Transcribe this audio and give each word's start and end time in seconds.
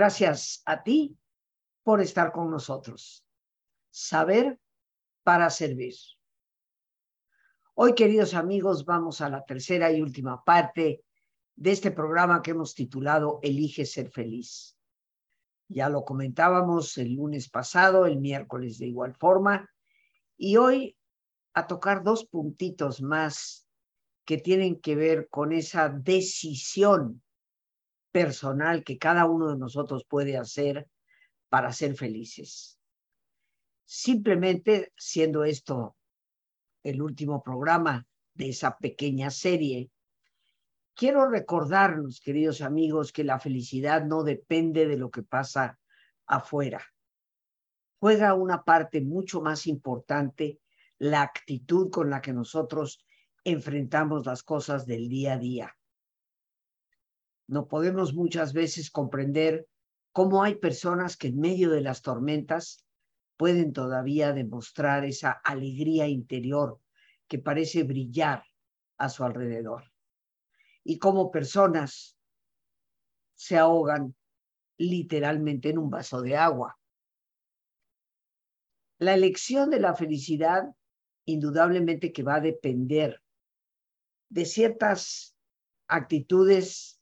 Gracias 0.00 0.62
a 0.64 0.82
ti 0.82 1.14
por 1.82 2.00
estar 2.00 2.32
con 2.32 2.50
nosotros. 2.50 3.22
Saber 3.90 4.58
para 5.24 5.50
servir. 5.50 5.92
Hoy, 7.74 7.94
queridos 7.94 8.32
amigos, 8.32 8.86
vamos 8.86 9.20
a 9.20 9.28
la 9.28 9.44
tercera 9.44 9.92
y 9.92 10.00
última 10.00 10.42
parte 10.42 11.04
de 11.54 11.70
este 11.70 11.90
programa 11.90 12.40
que 12.40 12.52
hemos 12.52 12.74
titulado 12.74 13.40
Elige 13.42 13.84
ser 13.84 14.10
feliz. 14.10 14.74
Ya 15.68 15.90
lo 15.90 16.02
comentábamos 16.06 16.96
el 16.96 17.16
lunes 17.16 17.50
pasado, 17.50 18.06
el 18.06 18.20
miércoles 18.20 18.78
de 18.78 18.86
igual 18.86 19.14
forma, 19.14 19.68
y 20.38 20.56
hoy 20.56 20.96
a 21.52 21.66
tocar 21.66 22.02
dos 22.02 22.24
puntitos 22.24 23.02
más 23.02 23.68
que 24.24 24.38
tienen 24.38 24.80
que 24.80 24.96
ver 24.96 25.28
con 25.28 25.52
esa 25.52 25.90
decisión 25.90 27.22
personal 28.12 28.84
que 28.84 28.98
cada 28.98 29.26
uno 29.26 29.50
de 29.50 29.58
nosotros 29.58 30.04
puede 30.04 30.36
hacer 30.36 30.88
para 31.48 31.72
ser 31.72 31.96
felices. 31.96 32.78
Simplemente 33.84 34.92
siendo 34.96 35.44
esto 35.44 35.96
el 36.82 37.02
último 37.02 37.42
programa 37.42 38.06
de 38.34 38.50
esa 38.50 38.78
pequeña 38.78 39.30
serie, 39.30 39.90
quiero 40.94 41.28
recordarnos, 41.28 42.20
queridos 42.20 42.60
amigos, 42.60 43.12
que 43.12 43.24
la 43.24 43.38
felicidad 43.38 44.04
no 44.04 44.22
depende 44.22 44.86
de 44.86 44.96
lo 44.96 45.10
que 45.10 45.22
pasa 45.22 45.78
afuera. 46.26 46.82
Juega 47.98 48.34
una 48.34 48.62
parte 48.62 49.00
mucho 49.00 49.42
más 49.42 49.66
importante 49.66 50.60
la 50.98 51.22
actitud 51.22 51.90
con 51.90 52.10
la 52.10 52.20
que 52.20 52.32
nosotros 52.32 53.04
enfrentamos 53.44 54.26
las 54.26 54.42
cosas 54.42 54.86
del 54.86 55.08
día 55.08 55.34
a 55.34 55.38
día. 55.38 55.76
No 57.50 57.66
podemos 57.66 58.14
muchas 58.14 58.52
veces 58.52 58.92
comprender 58.92 59.66
cómo 60.12 60.44
hay 60.44 60.54
personas 60.54 61.16
que 61.16 61.26
en 61.26 61.40
medio 61.40 61.70
de 61.70 61.80
las 61.80 62.00
tormentas 62.00 62.86
pueden 63.36 63.72
todavía 63.72 64.32
demostrar 64.32 65.04
esa 65.04 65.32
alegría 65.32 66.06
interior 66.06 66.80
que 67.26 67.40
parece 67.40 67.82
brillar 67.82 68.44
a 68.98 69.08
su 69.08 69.24
alrededor. 69.24 69.90
Y 70.84 71.00
cómo 71.00 71.32
personas 71.32 72.16
se 73.34 73.58
ahogan 73.58 74.14
literalmente 74.78 75.70
en 75.70 75.78
un 75.78 75.90
vaso 75.90 76.22
de 76.22 76.36
agua. 76.36 76.78
La 78.98 79.12
elección 79.14 79.70
de 79.70 79.80
la 79.80 79.96
felicidad 79.96 80.68
indudablemente 81.24 82.12
que 82.12 82.22
va 82.22 82.36
a 82.36 82.40
depender 82.40 83.20
de 84.28 84.44
ciertas 84.44 85.34
actitudes 85.88 86.99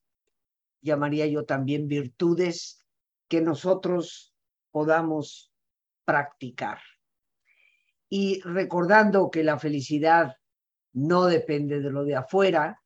llamaría 0.81 1.27
yo 1.27 1.45
también 1.45 1.89
virtudes 1.89 2.85
que 3.29 3.41
nosotros 3.41 4.35
podamos 4.71 5.53
practicar. 6.05 6.79
Y 8.09 8.41
recordando 8.41 9.31
que 9.31 9.45
la 9.45 9.59
felicidad 9.59 10.37
no 10.93 11.27
depende 11.27 11.81
de 11.81 11.91
lo 11.91 12.05
de 12.05 12.17
afuera, 12.17 12.83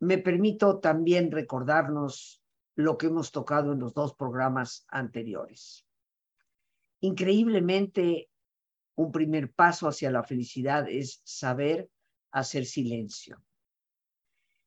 me 0.00 0.18
permito 0.18 0.78
también 0.78 1.30
recordarnos 1.30 2.42
lo 2.74 2.98
que 2.98 3.06
hemos 3.06 3.32
tocado 3.32 3.72
en 3.72 3.80
los 3.80 3.94
dos 3.94 4.14
programas 4.14 4.84
anteriores. 4.88 5.86
Increíblemente, 7.00 8.30
un 8.96 9.12
primer 9.12 9.52
paso 9.52 9.88
hacia 9.88 10.10
la 10.10 10.22
felicidad 10.22 10.88
es 10.88 11.20
saber 11.24 11.90
hacer 12.30 12.66
silencio. 12.66 13.42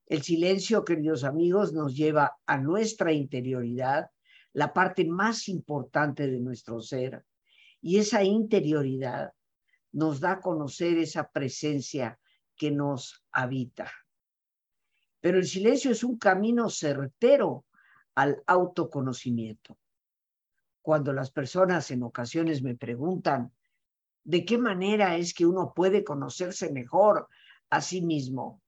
El 0.10 0.24
silencio, 0.24 0.84
queridos 0.84 1.24
amigos, 1.24 1.72
nos 1.72 1.96
lleva 1.96 2.36
a 2.48 2.58
nuestra 2.58 3.14
interioridad, 3.14 4.10
la 4.54 4.74
parte 4.74 5.06
más 5.06 5.48
importante 5.48 6.26
de 6.26 6.40
nuestro 6.40 6.82
ser, 6.82 7.24
y 7.80 8.00
esa 8.00 8.24
interioridad 8.24 9.34
nos 9.92 10.20
da 10.20 10.32
a 10.32 10.40
conocer 10.40 10.98
esa 10.98 11.30
presencia 11.30 12.20
que 12.56 12.72
nos 12.72 13.24
habita. 13.32 13.92
Pero 15.20 15.38
el 15.38 15.46
silencio 15.46 15.92
es 15.92 16.04
un 16.04 16.18
camino 16.18 16.72
certero 16.72 17.66
al 18.16 18.42
autoconocimiento. 18.48 19.78
Cuando 20.82 21.14
las 21.14 21.30
personas 21.30 21.92
en 21.92 22.02
ocasiones 22.02 22.64
me 22.64 22.76
preguntan 22.76 23.54
de 24.24 24.44
qué 24.44 24.58
manera 24.58 25.18
es 25.18 25.36
que 25.36 25.46
uno 25.46 25.72
puede 25.76 26.04
conocerse 26.04 26.72
mejor 26.72 27.28
a 27.70 27.82
sí 27.82 28.02
mismo, 28.02 28.64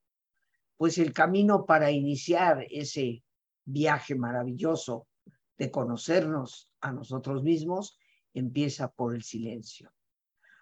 pues 0.81 0.97
el 0.97 1.13
camino 1.13 1.67
para 1.67 1.91
iniciar 1.91 2.65
ese 2.71 3.23
viaje 3.65 4.15
maravilloso 4.15 5.07
de 5.55 5.69
conocernos 5.69 6.71
a 6.81 6.91
nosotros 6.91 7.43
mismos 7.43 7.99
empieza 8.33 8.91
por 8.91 9.13
el 9.13 9.21
silencio, 9.21 9.93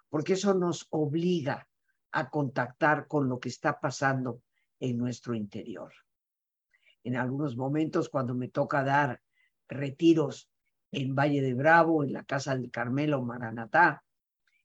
porque 0.10 0.34
eso 0.34 0.54
nos 0.54 0.88
obliga 0.90 1.70
a 2.12 2.30
contactar 2.30 3.08
con 3.08 3.30
lo 3.30 3.40
que 3.40 3.48
está 3.48 3.80
pasando 3.80 4.42
en 4.82 4.98
nuestro 4.98 5.36
interior. 5.36 5.94
En 7.06 7.16
algunos 7.16 7.56
momentos, 7.56 8.10
cuando 8.10 8.36
me 8.36 8.50
toca 8.50 8.84
dar 8.84 9.22
retiros 9.70 10.52
en 10.92 11.16
Valle 11.16 11.42
de 11.42 11.54
Bravo, 11.54 12.04
en 12.04 12.12
la 12.12 12.26
Casa 12.26 12.58
del 12.58 12.72
Carmelo, 12.72 13.22
Maranatá, 13.22 14.04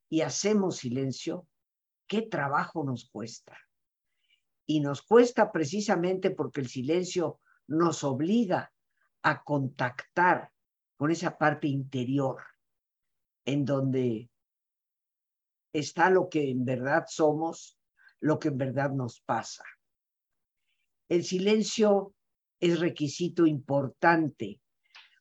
y 0.08 0.22
hacemos 0.22 0.78
silencio, 0.78 1.46
¿qué 2.08 2.22
trabajo 2.22 2.82
nos 2.82 3.08
cuesta? 3.08 3.56
Y 4.66 4.80
nos 4.80 5.02
cuesta 5.02 5.52
precisamente 5.52 6.30
porque 6.30 6.60
el 6.60 6.68
silencio 6.68 7.40
nos 7.66 8.04
obliga 8.04 8.72
a 9.22 9.42
contactar 9.42 10.50
con 10.96 11.10
esa 11.10 11.36
parte 11.36 11.66
interior 11.66 12.42
en 13.44 13.64
donde 13.64 14.30
está 15.72 16.08
lo 16.10 16.28
que 16.28 16.50
en 16.50 16.64
verdad 16.64 17.04
somos, 17.08 17.78
lo 18.20 18.38
que 18.38 18.48
en 18.48 18.58
verdad 18.58 18.90
nos 18.90 19.20
pasa. 19.20 19.64
El 21.08 21.24
silencio 21.24 22.14
es 22.60 22.80
requisito 22.80 23.46
importante 23.46 24.60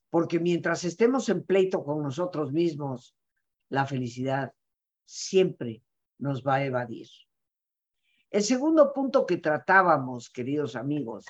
porque 0.09 0.39
mientras 0.39 0.83
estemos 0.83 1.27
en 1.29 1.43
pleito 1.43 1.83
con 1.83 2.03
nosotros 2.03 2.53
mismos, 2.53 3.15
la 3.69 3.87
felicidad 3.87 4.53
siempre 5.05 5.83
nos 6.19 6.43
va 6.43 6.55
a 6.55 6.65
evadir. 6.65 7.07
El 8.33 8.41
segundo 8.41 8.91
punto 8.93 9.27
que 9.27 9.37
tratábamos, 9.37 10.31
queridos 10.31 10.75
amigos, 10.75 11.23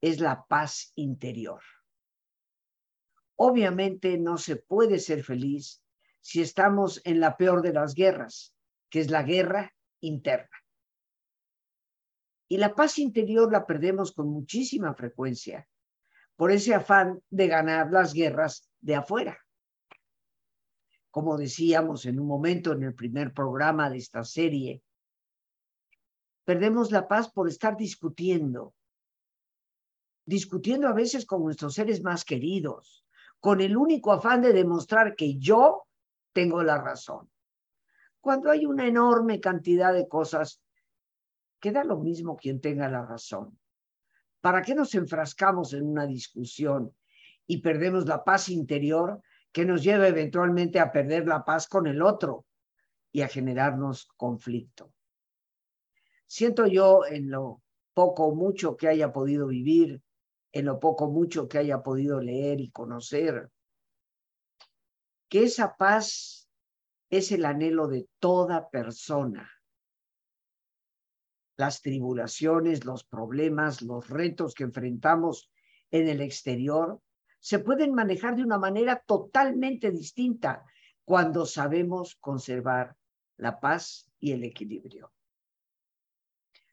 es 0.00 0.18
la 0.18 0.46
paz 0.46 0.92
interior. 0.94 1.60
Obviamente 3.36 4.16
no 4.16 4.38
se 4.38 4.56
puede 4.56 4.98
ser 4.98 5.22
feliz 5.22 5.82
si 6.22 6.40
estamos 6.40 7.02
en 7.04 7.20
la 7.20 7.36
peor 7.36 7.60
de 7.60 7.74
las 7.74 7.94
guerras, 7.94 8.54
que 8.88 9.00
es 9.00 9.10
la 9.10 9.24
guerra 9.24 9.74
interna. 10.00 10.56
Y 12.48 12.56
la 12.56 12.74
paz 12.74 12.98
interior 12.98 13.52
la 13.52 13.66
perdemos 13.66 14.12
con 14.12 14.30
muchísima 14.30 14.94
frecuencia 14.94 15.68
por 16.34 16.50
ese 16.50 16.74
afán 16.74 17.20
de 17.28 17.46
ganar 17.46 17.92
las 17.92 18.14
guerras 18.14 18.70
de 18.80 18.94
afuera. 18.94 19.38
Como 21.10 21.36
decíamos 21.36 22.06
en 22.06 22.18
un 22.18 22.26
momento 22.26 22.72
en 22.72 22.84
el 22.84 22.94
primer 22.94 23.34
programa 23.34 23.90
de 23.90 23.98
esta 23.98 24.24
serie, 24.24 24.82
Perdemos 26.48 26.90
la 26.92 27.06
paz 27.06 27.30
por 27.30 27.46
estar 27.46 27.76
discutiendo, 27.76 28.72
discutiendo 30.24 30.88
a 30.88 30.94
veces 30.94 31.26
con 31.26 31.44
nuestros 31.44 31.74
seres 31.74 32.02
más 32.02 32.24
queridos, 32.24 33.04
con 33.38 33.60
el 33.60 33.76
único 33.76 34.12
afán 34.12 34.40
de 34.40 34.54
demostrar 34.54 35.14
que 35.14 35.36
yo 35.36 35.86
tengo 36.32 36.62
la 36.62 36.78
razón. 36.78 37.30
Cuando 38.22 38.50
hay 38.50 38.64
una 38.64 38.86
enorme 38.86 39.40
cantidad 39.40 39.92
de 39.92 40.08
cosas, 40.08 40.62
queda 41.60 41.84
lo 41.84 41.98
mismo 41.98 42.34
quien 42.34 42.62
tenga 42.62 42.88
la 42.88 43.04
razón. 43.04 43.58
¿Para 44.40 44.62
qué 44.62 44.74
nos 44.74 44.94
enfrascamos 44.94 45.74
en 45.74 45.86
una 45.86 46.06
discusión 46.06 46.96
y 47.46 47.60
perdemos 47.60 48.06
la 48.06 48.24
paz 48.24 48.48
interior 48.48 49.20
que 49.52 49.66
nos 49.66 49.82
lleva 49.82 50.08
eventualmente 50.08 50.80
a 50.80 50.92
perder 50.92 51.26
la 51.26 51.44
paz 51.44 51.68
con 51.68 51.86
el 51.86 52.00
otro 52.00 52.46
y 53.12 53.20
a 53.20 53.28
generarnos 53.28 54.08
conflicto? 54.16 54.94
Siento 56.28 56.66
yo 56.66 57.06
en 57.06 57.30
lo 57.30 57.62
poco 57.94 58.26
o 58.26 58.34
mucho 58.34 58.76
que 58.76 58.86
haya 58.86 59.12
podido 59.12 59.46
vivir, 59.46 60.02
en 60.52 60.66
lo 60.66 60.78
poco 60.78 61.06
o 61.06 61.10
mucho 61.10 61.48
que 61.48 61.56
haya 61.56 61.82
podido 61.82 62.20
leer 62.20 62.60
y 62.60 62.70
conocer, 62.70 63.50
que 65.28 65.44
esa 65.44 65.74
paz 65.76 66.48
es 67.08 67.32
el 67.32 67.46
anhelo 67.46 67.88
de 67.88 68.08
toda 68.18 68.68
persona. 68.68 69.50
Las 71.56 71.80
tribulaciones, 71.80 72.84
los 72.84 73.04
problemas, 73.04 73.80
los 73.80 74.08
retos 74.10 74.54
que 74.54 74.64
enfrentamos 74.64 75.50
en 75.90 76.08
el 76.08 76.20
exterior 76.20 77.00
se 77.40 77.58
pueden 77.58 77.94
manejar 77.94 78.36
de 78.36 78.42
una 78.42 78.58
manera 78.58 79.02
totalmente 79.06 79.90
distinta 79.90 80.64
cuando 81.06 81.46
sabemos 81.46 82.16
conservar 82.16 82.94
la 83.38 83.58
paz 83.60 84.10
y 84.20 84.32
el 84.32 84.44
equilibrio. 84.44 85.10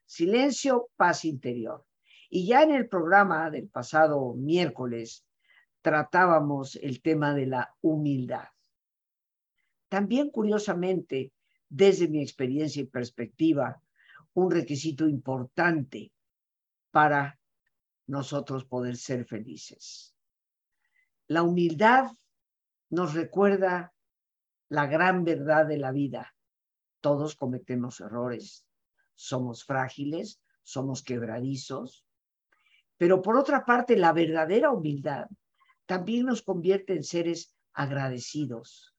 Silencio, 0.06 0.90
paz 0.96 1.26
interior. 1.26 1.86
Y 2.30 2.48
ya 2.48 2.64
en 2.64 2.72
el 2.72 2.88
programa 2.88 3.50
del 3.50 3.68
pasado 3.68 4.34
miércoles 4.36 5.26
tratábamos 5.82 6.76
el 6.76 7.02
tema 7.02 7.34
de 7.34 7.46
la 7.46 7.76
humildad. 7.82 8.48
También, 9.90 10.30
curiosamente, 10.32 11.32
desde 11.70 12.08
mi 12.08 12.22
experiencia 12.22 12.82
y 12.82 12.88
perspectiva, 12.88 13.82
un 14.34 14.52
requisito 14.52 15.08
importante 15.08 16.12
para 16.92 17.40
nosotros 18.08 18.66
poder 18.66 18.98
ser 18.98 19.26
felices. 19.26 20.16
La 21.28 21.44
humildad 21.44 22.12
nos 22.90 23.14
recuerda 23.14 23.94
la 24.70 24.86
gran 24.88 25.24
verdad 25.24 25.66
de 25.66 25.78
la 25.78 25.92
vida. 25.92 26.36
Todos 27.02 27.36
cometemos 27.36 28.00
errores, 28.00 28.66
somos 29.16 29.64
frágiles, 29.64 30.42
somos 30.64 31.04
quebradizos, 31.04 32.06
pero 32.98 33.22
por 33.22 33.38
otra 33.38 33.66
parte, 33.66 33.98
la 33.98 34.14
verdadera 34.14 34.72
humildad 34.72 35.28
también 35.86 36.26
nos 36.26 36.42
convierte 36.42 36.94
en 36.94 37.04
seres 37.04 37.56
agradecidos, 37.74 38.96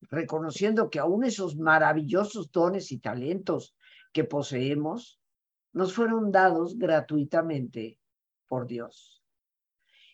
reconociendo 0.00 0.88
que 0.90 0.98
aún 0.98 1.24
esos 1.24 1.56
maravillosos 1.56 2.50
dones 2.52 2.92
y 2.92 2.98
talentos 2.98 3.76
que 4.12 4.24
poseemos 4.24 5.20
nos 5.72 5.94
fueron 5.94 6.32
dados 6.32 6.78
gratuitamente 6.78 7.98
por 8.46 8.66
Dios. 8.66 9.22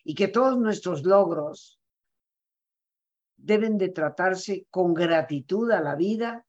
Y 0.03 0.15
que 0.15 0.27
todos 0.27 0.57
nuestros 0.57 1.03
logros 1.03 1.79
deben 3.35 3.77
de 3.77 3.89
tratarse 3.89 4.67
con 4.69 4.93
gratitud 4.93 5.71
a 5.71 5.81
la 5.81 5.95
vida, 5.95 6.45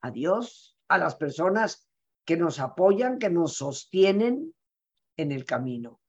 a 0.00 0.10
Dios, 0.10 0.77
a 0.88 0.98
las 0.98 1.16
personas 1.16 1.88
que 2.24 2.36
nos 2.36 2.60
apoyan, 2.60 3.18
que 3.18 3.30
nos 3.30 3.56
sostienen 3.56 4.54
en 5.16 5.32
el 5.32 5.44
camino. 5.44 6.00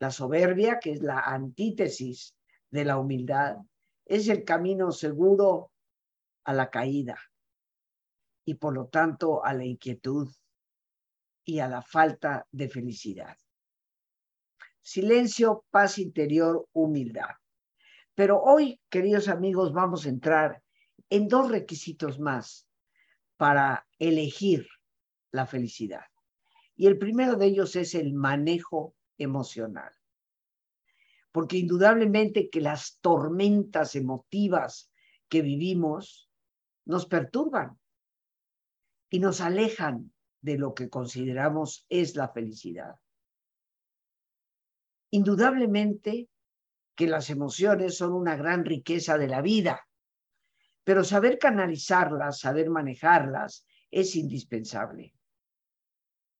La 0.00 0.10
soberbia, 0.10 0.78
que 0.78 0.92
es 0.92 1.02
la 1.02 1.20
antítesis 1.20 2.36
de 2.70 2.84
la 2.84 2.98
humildad, 2.98 3.56
es 4.04 4.28
el 4.28 4.44
camino 4.44 4.92
seguro 4.92 5.72
a 6.44 6.52
la 6.52 6.70
caída 6.70 7.18
y 8.44 8.54
por 8.54 8.74
lo 8.74 8.86
tanto 8.86 9.44
a 9.44 9.52
la 9.52 9.64
inquietud 9.64 10.28
y 11.44 11.58
a 11.58 11.68
la 11.68 11.82
falta 11.82 12.46
de 12.50 12.68
felicidad. 12.68 13.36
Silencio, 14.80 15.64
paz 15.70 15.98
interior, 15.98 16.66
humildad. 16.72 17.36
Pero 18.14 18.42
hoy, 18.42 18.80
queridos 18.88 19.28
amigos, 19.28 19.72
vamos 19.72 20.06
a 20.06 20.08
entrar 20.08 20.62
en 21.10 21.28
dos 21.28 21.50
requisitos 21.50 22.18
más 22.18 22.67
para 23.38 23.88
elegir 23.98 24.68
la 25.30 25.46
felicidad. 25.46 26.04
Y 26.76 26.86
el 26.86 26.98
primero 26.98 27.36
de 27.36 27.46
ellos 27.46 27.76
es 27.76 27.94
el 27.94 28.12
manejo 28.12 28.94
emocional. 29.16 29.92
Porque 31.32 31.56
indudablemente 31.56 32.50
que 32.50 32.60
las 32.60 32.98
tormentas 33.00 33.94
emotivas 33.94 34.90
que 35.28 35.40
vivimos 35.40 36.30
nos 36.84 37.06
perturban 37.06 37.78
y 39.08 39.20
nos 39.20 39.40
alejan 39.40 40.12
de 40.40 40.58
lo 40.58 40.74
que 40.74 40.88
consideramos 40.88 41.86
es 41.88 42.16
la 42.16 42.28
felicidad. 42.28 42.96
Indudablemente 45.10 46.28
que 46.94 47.06
las 47.06 47.30
emociones 47.30 47.96
son 47.96 48.12
una 48.12 48.36
gran 48.36 48.64
riqueza 48.64 49.16
de 49.16 49.28
la 49.28 49.42
vida, 49.42 49.87
pero 50.88 51.04
saber 51.04 51.38
canalizarlas, 51.38 52.40
saber 52.40 52.70
manejarlas 52.70 53.66
es 53.90 54.16
indispensable. 54.16 55.14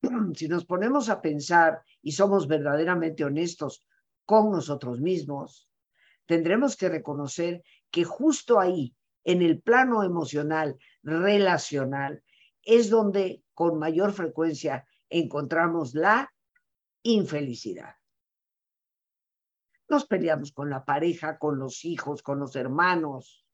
Si 0.37 0.49
nos 0.49 0.65
ponemos 0.65 1.11
a 1.11 1.21
pensar 1.21 1.83
y 2.01 2.13
somos 2.13 2.49
verdaderamente 2.49 3.27
honestos 3.27 3.85
con 4.25 4.51
nosotros 4.51 5.03
mismos, 5.03 5.69
tendremos 6.25 6.79
que 6.79 6.89
reconocer 6.89 7.63
que 7.91 8.05
justo 8.05 8.59
ahí, 8.59 8.97
en 9.23 9.43
el 9.43 9.61
plano 9.61 10.03
emocional, 10.03 10.79
relacional, 11.03 12.25
es 12.63 12.89
donde 12.89 13.43
con 13.53 13.79
mayor 13.79 14.15
frecuencia 14.15 14.87
encontramos 15.11 15.95
la 15.95 16.33
infelicidad. 17.03 17.97
Nos 19.91 20.07
peleamos 20.07 20.53
con 20.53 20.71
la 20.71 20.87
pareja, 20.87 21.37
con 21.39 21.59
los 21.59 21.85
hijos, 21.85 22.23
con 22.23 22.39
los 22.39 22.57
hermanos. 22.57 23.45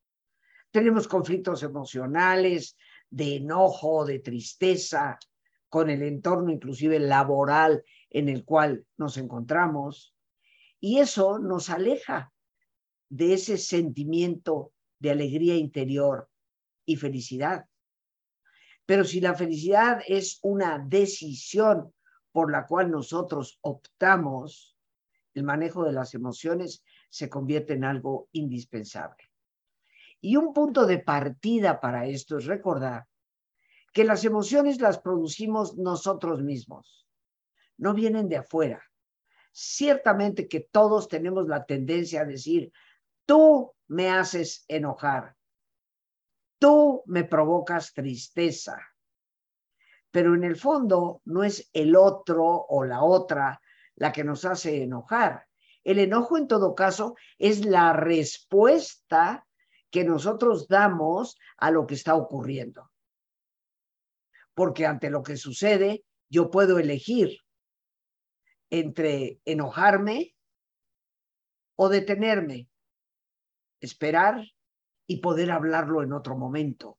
Tenemos 0.74 1.06
conflictos 1.06 1.62
emocionales, 1.62 2.76
de 3.08 3.36
enojo, 3.36 4.04
de 4.04 4.18
tristeza, 4.18 5.20
con 5.68 5.88
el 5.88 6.02
entorno 6.02 6.50
inclusive 6.50 6.98
laboral 6.98 7.84
en 8.10 8.28
el 8.28 8.44
cual 8.44 8.84
nos 8.96 9.16
encontramos. 9.16 10.16
Y 10.80 10.98
eso 10.98 11.38
nos 11.38 11.70
aleja 11.70 12.32
de 13.08 13.34
ese 13.34 13.56
sentimiento 13.56 14.72
de 14.98 15.12
alegría 15.12 15.54
interior 15.54 16.28
y 16.84 16.96
felicidad. 16.96 17.66
Pero 18.84 19.04
si 19.04 19.20
la 19.20 19.34
felicidad 19.34 20.00
es 20.08 20.40
una 20.42 20.84
decisión 20.84 21.94
por 22.32 22.50
la 22.50 22.66
cual 22.66 22.90
nosotros 22.90 23.60
optamos, 23.60 24.76
el 25.34 25.44
manejo 25.44 25.84
de 25.84 25.92
las 25.92 26.14
emociones 26.14 26.82
se 27.10 27.30
convierte 27.30 27.74
en 27.74 27.84
algo 27.84 28.28
indispensable. 28.32 29.30
Y 30.26 30.36
un 30.36 30.54
punto 30.54 30.86
de 30.86 31.00
partida 31.00 31.82
para 31.82 32.06
esto 32.06 32.38
es 32.38 32.46
recordar 32.46 33.06
que 33.92 34.04
las 34.04 34.24
emociones 34.24 34.80
las 34.80 34.98
producimos 34.98 35.76
nosotros 35.76 36.42
mismos, 36.42 37.06
no 37.76 37.92
vienen 37.92 38.30
de 38.30 38.38
afuera. 38.38 38.82
Ciertamente 39.52 40.48
que 40.48 40.60
todos 40.60 41.08
tenemos 41.08 41.46
la 41.46 41.66
tendencia 41.66 42.22
a 42.22 42.24
decir, 42.24 42.72
tú 43.26 43.74
me 43.88 44.08
haces 44.08 44.64
enojar, 44.66 45.36
tú 46.58 47.02
me 47.04 47.24
provocas 47.24 47.92
tristeza. 47.92 48.80
Pero 50.10 50.34
en 50.34 50.44
el 50.44 50.56
fondo 50.56 51.20
no 51.26 51.44
es 51.44 51.68
el 51.74 51.94
otro 51.94 52.46
o 52.46 52.82
la 52.86 53.02
otra 53.02 53.60
la 53.96 54.10
que 54.10 54.24
nos 54.24 54.46
hace 54.46 54.84
enojar. 54.84 55.48
El 55.82 55.98
enojo 55.98 56.38
en 56.38 56.48
todo 56.48 56.74
caso 56.74 57.14
es 57.36 57.66
la 57.66 57.92
respuesta 57.92 59.46
que 59.94 60.02
nosotros 60.02 60.66
damos 60.66 61.38
a 61.56 61.70
lo 61.70 61.86
que 61.86 61.94
está 61.94 62.16
ocurriendo. 62.16 62.90
Porque 64.52 64.86
ante 64.86 65.08
lo 65.08 65.22
que 65.22 65.36
sucede, 65.36 66.04
yo 66.28 66.50
puedo 66.50 66.80
elegir 66.80 67.38
entre 68.70 69.38
enojarme 69.44 70.34
o 71.76 71.88
detenerme, 71.88 72.68
esperar 73.78 74.44
y 75.06 75.18
poder 75.18 75.52
hablarlo 75.52 76.02
en 76.02 76.12
otro 76.12 76.36
momento. 76.36 76.98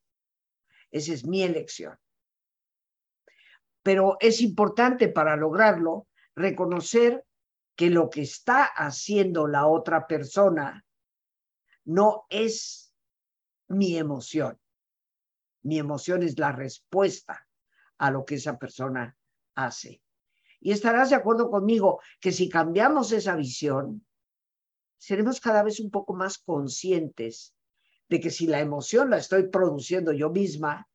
Esa 0.90 1.12
es 1.12 1.26
mi 1.26 1.44
elección. 1.44 2.00
Pero 3.84 4.16
es 4.22 4.40
importante 4.40 5.10
para 5.10 5.36
lograrlo 5.36 6.08
reconocer 6.34 7.26
que 7.76 7.90
lo 7.90 8.10
que 8.10 8.22
está 8.22 8.64
haciendo 8.64 9.48
la 9.48 9.68
otra 9.68 10.08
persona 10.08 10.86
no 11.84 12.26
es 12.30 12.85
mi 13.68 13.98
emoción. 13.98 14.60
Mi 15.64 15.80
emoción 15.80 16.24
es 16.24 16.38
la 16.38 16.52
respuesta 16.52 17.48
a 17.98 18.12
lo 18.12 18.26
que 18.26 18.36
esa 18.36 18.58
persona 18.58 19.18
hace. 19.56 20.02
Y 20.60 20.72
estarás 20.72 21.10
de 21.10 21.16
acuerdo 21.16 21.50
conmigo 21.50 22.02
que 22.20 22.32
si 22.32 22.50
cambiamos 22.50 23.12
esa 23.12 23.36
visión, 23.36 24.06
seremos 24.98 25.40
cada 25.40 25.64
vez 25.64 25.80
un 25.80 25.92
poco 25.92 26.14
más 26.14 26.38
conscientes 26.38 27.56
de 28.10 28.20
que 28.20 28.30
si 28.30 28.48
la 28.48 28.60
emoción 28.60 29.10
la 29.10 29.18
estoy 29.18 29.50
produciendo 29.50 30.12
yo 30.12 30.30
misma, 30.30 30.88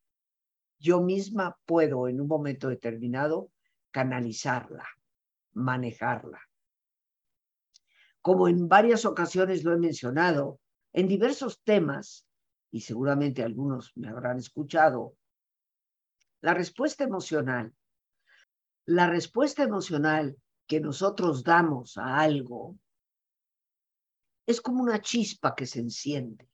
yo 0.79 1.01
misma 1.01 1.59
puedo 1.67 2.09
en 2.09 2.21
un 2.21 2.29
momento 2.29 2.69
determinado 2.69 3.51
canalizarla, 3.91 4.87
manejarla. 5.53 6.41
Como 8.23 8.49
en 8.49 8.69
varias 8.69 9.05
ocasiones 9.05 9.65
lo 9.65 9.73
he 9.73 9.79
mencionado, 9.79 10.61
en 10.93 11.09
diversos 11.09 11.63
temas, 11.63 12.27
y 12.71 12.81
seguramente 12.81 13.43
algunos 13.43 13.93
me 13.97 14.09
habrán 14.09 14.39
escuchado, 14.39 15.15
la 16.41 16.55
respuesta 16.55 17.05
emocional, 17.05 17.75
la 18.87 19.09
respuesta 19.09 19.63
emocional 19.63 20.37
que 20.67 20.81
nosotros 20.81 21.45
damos 21.45 21.99
a 21.99 22.19
algo 22.21 22.79
es 24.47 24.61
como 24.61 24.83
una 24.83 25.01
chispa 25.01 25.55
que 25.55 25.67
se 25.67 25.81
enciende 25.81 26.51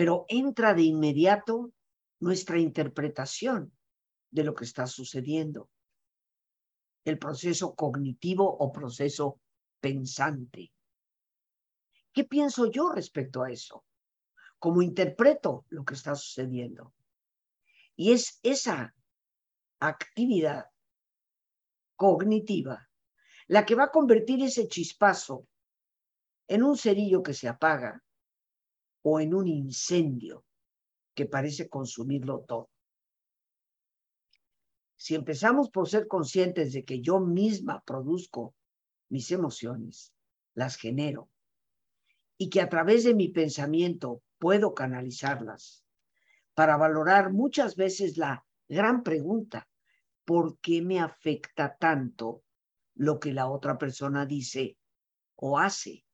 pero 0.00 0.24
entra 0.28 0.72
de 0.72 0.82
inmediato 0.82 1.72
nuestra 2.20 2.58
interpretación 2.58 3.70
de 4.30 4.44
lo 4.44 4.54
que 4.54 4.64
está 4.64 4.86
sucediendo, 4.86 5.68
el 7.04 7.18
proceso 7.18 7.74
cognitivo 7.74 8.48
o 8.48 8.72
proceso 8.72 9.40
pensante. 9.78 10.72
¿Qué 12.12 12.24
pienso 12.24 12.70
yo 12.70 12.92
respecto 12.92 13.42
a 13.42 13.50
eso? 13.50 13.84
¿Cómo 14.58 14.82
interpreto 14.82 15.64
lo 15.68 15.84
que 15.84 15.94
está 15.94 16.14
sucediendo? 16.14 16.92
Y 17.96 18.12
es 18.12 18.40
esa 18.42 18.94
actividad 19.78 20.66
cognitiva 21.96 22.88
la 23.46 23.66
que 23.66 23.74
va 23.74 23.84
a 23.84 23.90
convertir 23.90 24.42
ese 24.42 24.68
chispazo 24.68 25.46
en 26.46 26.62
un 26.62 26.76
cerillo 26.76 27.22
que 27.22 27.34
se 27.34 27.48
apaga 27.48 28.02
o 29.02 29.20
en 29.20 29.34
un 29.34 29.48
incendio 29.48 30.44
que 31.14 31.26
parece 31.26 31.68
consumirlo 31.68 32.40
todo. 32.40 32.70
Si 34.96 35.14
empezamos 35.14 35.70
por 35.70 35.88
ser 35.88 36.06
conscientes 36.06 36.72
de 36.72 36.84
que 36.84 37.00
yo 37.00 37.20
misma 37.20 37.82
produzco 37.84 38.54
mis 39.08 39.30
emociones, 39.30 40.12
las 40.54 40.76
genero, 40.76 41.28
y 42.42 42.48
que 42.48 42.62
a 42.62 42.70
través 42.70 43.04
de 43.04 43.14
mi 43.14 43.28
pensamiento 43.28 44.22
puedo 44.38 44.72
canalizarlas 44.72 45.84
para 46.54 46.78
valorar 46.78 47.34
muchas 47.34 47.76
veces 47.76 48.16
la 48.16 48.46
gran 48.66 49.02
pregunta, 49.02 49.68
¿por 50.24 50.58
qué 50.58 50.80
me 50.80 51.00
afecta 51.00 51.76
tanto 51.76 52.42
lo 52.94 53.20
que 53.20 53.34
la 53.34 53.46
otra 53.46 53.76
persona 53.76 54.24
dice 54.24 54.78
o 55.36 55.58
hace? 55.58 56.06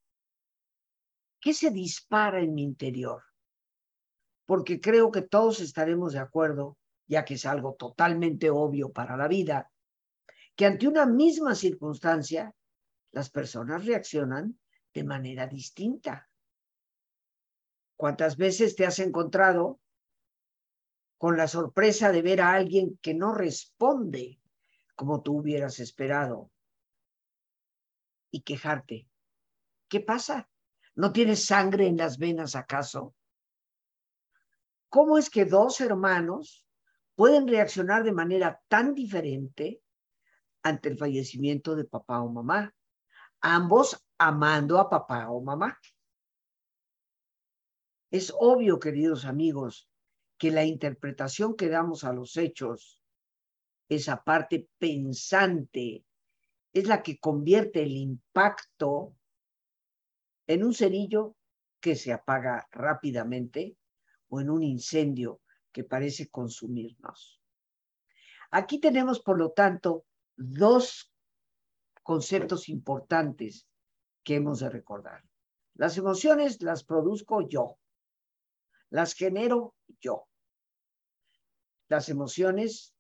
¿Qué 1.41 1.55
se 1.55 1.71
dispara 1.71 2.41
en 2.41 2.55
mi 2.55 2.65
interior? 2.65 3.23
Porque 4.47 4.81
creo 4.81 5.13
que 5.13 5.23
todos 5.23 5.61
estaremos 5.61 6.15
de 6.15 6.19
acuerdo, 6.19 6.77
ya 7.07 7.25
que 7.25 7.35
es 7.35 7.47
algo 7.47 7.75
totalmente 7.75 8.51
obvio 8.51 8.91
para 8.91 9.17
la 9.17 9.29
vida, 9.29 9.71
que 10.57 10.67
ante 10.67 10.89
una 10.89 11.07
misma 11.07 11.55
circunstancia 11.55 12.53
las 13.13 13.31
personas 13.31 13.87
reaccionan 13.87 14.59
de 14.97 15.05
manera 15.05 15.47
distinta. 15.47 16.27
¿Cuántas 17.97 18.39
veces 18.39 18.75
te 18.77 18.87
has 18.87 18.99
encontrado 18.99 19.79
con 21.19 21.37
la 21.37 21.49
sorpresa 21.49 22.11
de 22.13 22.23
ver 22.23 22.41
a 22.41 22.55
alguien 22.55 22.99
que 23.03 23.13
no 23.13 23.35
responde 23.35 24.41
como 24.95 25.21
tú 25.21 25.41
hubieras 25.41 25.81
esperado 25.81 26.51
y 28.31 28.41
quejarte? 28.41 29.07
¿Qué 29.87 30.01
pasa? 30.01 30.49
¿No 30.95 31.13
tienes 31.13 31.45
sangre 31.45 31.87
en 31.87 31.99
las 31.99 32.17
venas 32.17 32.57
acaso? 32.57 33.15
¿Cómo 34.89 35.19
es 35.19 35.29
que 35.29 35.45
dos 35.45 35.79
hermanos 35.83 36.67
pueden 37.15 37.47
reaccionar 37.47 38.03
de 38.03 38.13
manera 38.13 38.63
tan 38.69 38.95
diferente 38.95 39.83
ante 40.63 40.89
el 40.89 40.97
fallecimiento 40.97 41.77
de 41.77 41.85
papá 41.85 42.23
o 42.23 42.31
mamá? 42.31 42.75
Ambos 43.43 44.06
amando 44.19 44.79
a 44.79 44.89
papá 44.89 45.31
o 45.31 45.41
mamá. 45.41 45.79
Es 48.11 48.33
obvio, 48.39 48.79
queridos 48.79 49.25
amigos, 49.25 49.89
que 50.39 50.51
la 50.51 50.65
interpretación 50.65 51.57
que 51.57 51.69
damos 51.69 52.05
a 52.05 52.13
los 52.13 52.37
hechos, 52.37 53.03
esa 53.89 54.23
parte 54.23 54.69
pensante, 54.79 56.05
es 56.73 56.87
la 56.87 57.03
que 57.03 57.19
convierte 57.19 57.83
el 57.83 57.97
impacto 57.97 59.17
en 60.47 60.65
un 60.65 60.75
cerillo 60.75 61.37
que 61.81 61.97
se 61.97 62.13
apaga 62.13 62.69
rápidamente 62.71 63.77
o 64.29 64.41
en 64.41 64.51
un 64.51 64.63
incendio 64.63 65.41
que 65.73 65.85
parece 65.85 66.29
consumirnos. 66.29 67.41
Aquí 68.51 68.79
tenemos, 68.79 69.21
por 69.21 69.39
lo 69.39 69.53
tanto, 69.53 70.05
dos 70.37 71.13
conceptos 72.03 72.69
importantes 72.69 73.67
que 74.27 74.35
hemos 74.35 74.59
de 74.59 74.69
recordar. 74.69 75.23
Las 75.75 75.97
emociones 75.97 76.61
las 76.61 76.83
produzco 76.83 77.49
yo, 77.49 77.79
las 78.91 79.15
genero 79.15 79.77
yo. 80.01 80.27
Las 81.89 82.09
emociones 82.09 82.93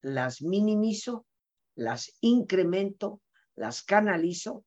las 0.00 0.40
minimizo, 0.40 1.26
las 1.74 2.16
incremento, 2.22 3.20
las 3.54 3.82
canalizo 3.82 4.64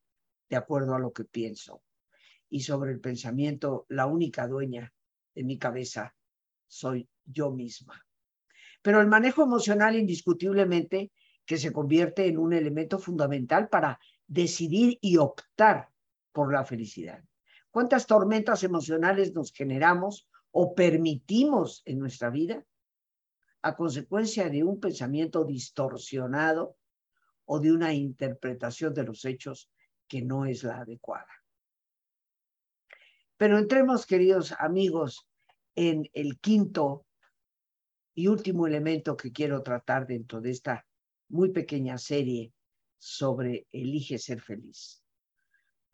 de 0.48 0.58
acuerdo 0.58 0.94
a 0.94 1.00
lo 1.00 1.12
que 1.12 1.24
pienso 1.24 1.82
y 2.50 2.62
sobre 2.62 2.92
el 2.92 3.00
pensamiento, 3.00 3.88
la 3.90 4.06
única 4.06 4.48
dueña 4.48 4.94
de 5.34 5.44
mi 5.44 5.58
cabeza 5.58 6.16
soy 6.68 7.10
yo 7.26 7.50
misma. 7.50 8.06
Pero 8.84 9.02
el 9.02 9.08
manejo 9.08 9.42
emocional 9.42 9.96
indiscutiblemente 9.96 11.12
que 11.46 11.58
se 11.58 11.74
convierte 11.74 12.28
en 12.28 12.38
un 12.38 12.54
elemento 12.54 13.00
fundamental 13.00 13.70
para 13.70 14.00
decidir 14.30 15.00
y 15.02 15.18
optar 15.18 15.90
por 16.32 16.54
la 16.54 16.64
felicidad. 16.64 17.24
¿Cuántas 17.72 18.06
tormentas 18.08 18.64
emocionales 18.64 19.34
nos 19.34 19.52
generamos 19.52 20.30
o 20.52 20.74
permitimos 20.74 21.82
en 21.86 22.00
nuestra 22.00 22.30
vida 22.30 22.66
a 23.62 23.76
consecuencia 23.76 24.50
de 24.50 24.64
un 24.64 24.80
pensamiento 24.80 25.44
distorsionado 25.44 26.78
o 27.46 27.60
de 27.60 27.74
una 27.74 27.94
interpretación 27.94 28.94
de 28.94 29.04
los 29.04 29.26
hechos 29.26 29.70
que 30.08 30.22
no 30.22 30.46
es 30.46 30.64
la 30.64 30.80
adecuada? 30.80 31.28
Pero 33.36 33.58
entremos, 33.58 34.06
queridos 34.06 34.54
amigos, 34.60 35.28
en 35.76 36.08
el 36.14 36.40
quinto 36.40 37.06
y 38.14 38.28
último 38.28 38.68
elemento 38.68 39.18
que 39.18 39.32
quiero 39.32 39.64
tratar 39.64 40.06
dentro 40.06 40.40
de 40.40 40.52
esta 40.52 40.86
muy 41.30 41.52
pequeña 41.52 41.98
serie 41.98 42.54
sobre 43.00 43.66
Elige 43.72 44.20
ser 44.20 44.42
feliz. 44.42 45.04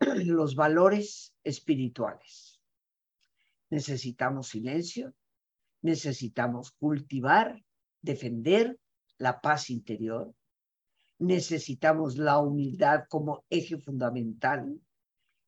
Los 0.00 0.54
valores 0.54 1.34
espirituales. 1.42 2.60
Necesitamos 3.70 4.48
silencio, 4.48 5.14
necesitamos 5.82 6.72
cultivar, 6.72 7.64
defender 8.02 8.78
la 9.18 9.40
paz 9.40 9.70
interior, 9.70 10.34
necesitamos 11.18 12.16
la 12.18 12.38
humildad 12.38 13.04
como 13.08 13.44
eje 13.48 13.78
fundamental, 13.78 14.80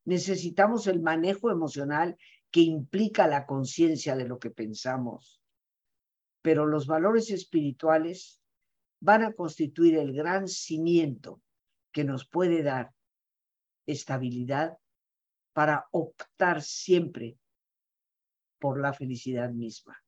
necesitamos 0.04 0.86
el 0.86 1.00
manejo 1.00 1.50
emocional 1.50 2.16
que 2.50 2.60
implica 2.60 3.26
la 3.28 3.46
conciencia 3.46 4.16
de 4.16 4.26
lo 4.26 4.38
que 4.38 4.50
pensamos. 4.50 5.42
Pero 6.40 6.66
los 6.66 6.86
valores 6.86 7.30
espirituales 7.30 8.40
van 9.00 9.22
a 9.22 9.32
constituir 9.32 9.96
el 9.96 10.12
gran 10.12 10.48
cimiento 10.48 11.42
que 11.92 12.04
nos 12.04 12.26
puede 12.26 12.62
dar 12.62 12.92
estabilidad 13.86 14.78
para 15.52 15.88
optar 15.90 16.62
siempre 16.62 17.38
por 18.58 18.80
la 18.80 18.92
felicidad 18.92 19.50
misma. 19.50 20.02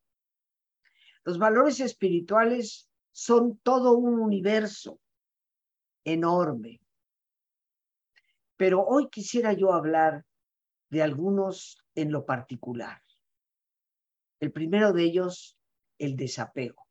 Los 1.25 1.39
valores 1.39 1.81
espirituales 1.81 2.89
son 3.13 3.59
todo 3.59 3.93
un 3.93 4.19
universo 4.21 5.01
enorme, 6.05 6.81
pero 8.57 8.85
hoy 8.85 9.09
quisiera 9.09 9.53
yo 9.53 9.73
hablar 9.73 10.25
de 10.91 11.03
algunos 11.03 11.85
en 11.95 12.13
lo 12.13 12.27
particular. 12.27 13.03
El 14.41 14.53
primero 14.53 14.93
de 14.93 15.05
ellos, 15.05 15.59
el 15.99 16.17
desapego, 16.17 16.87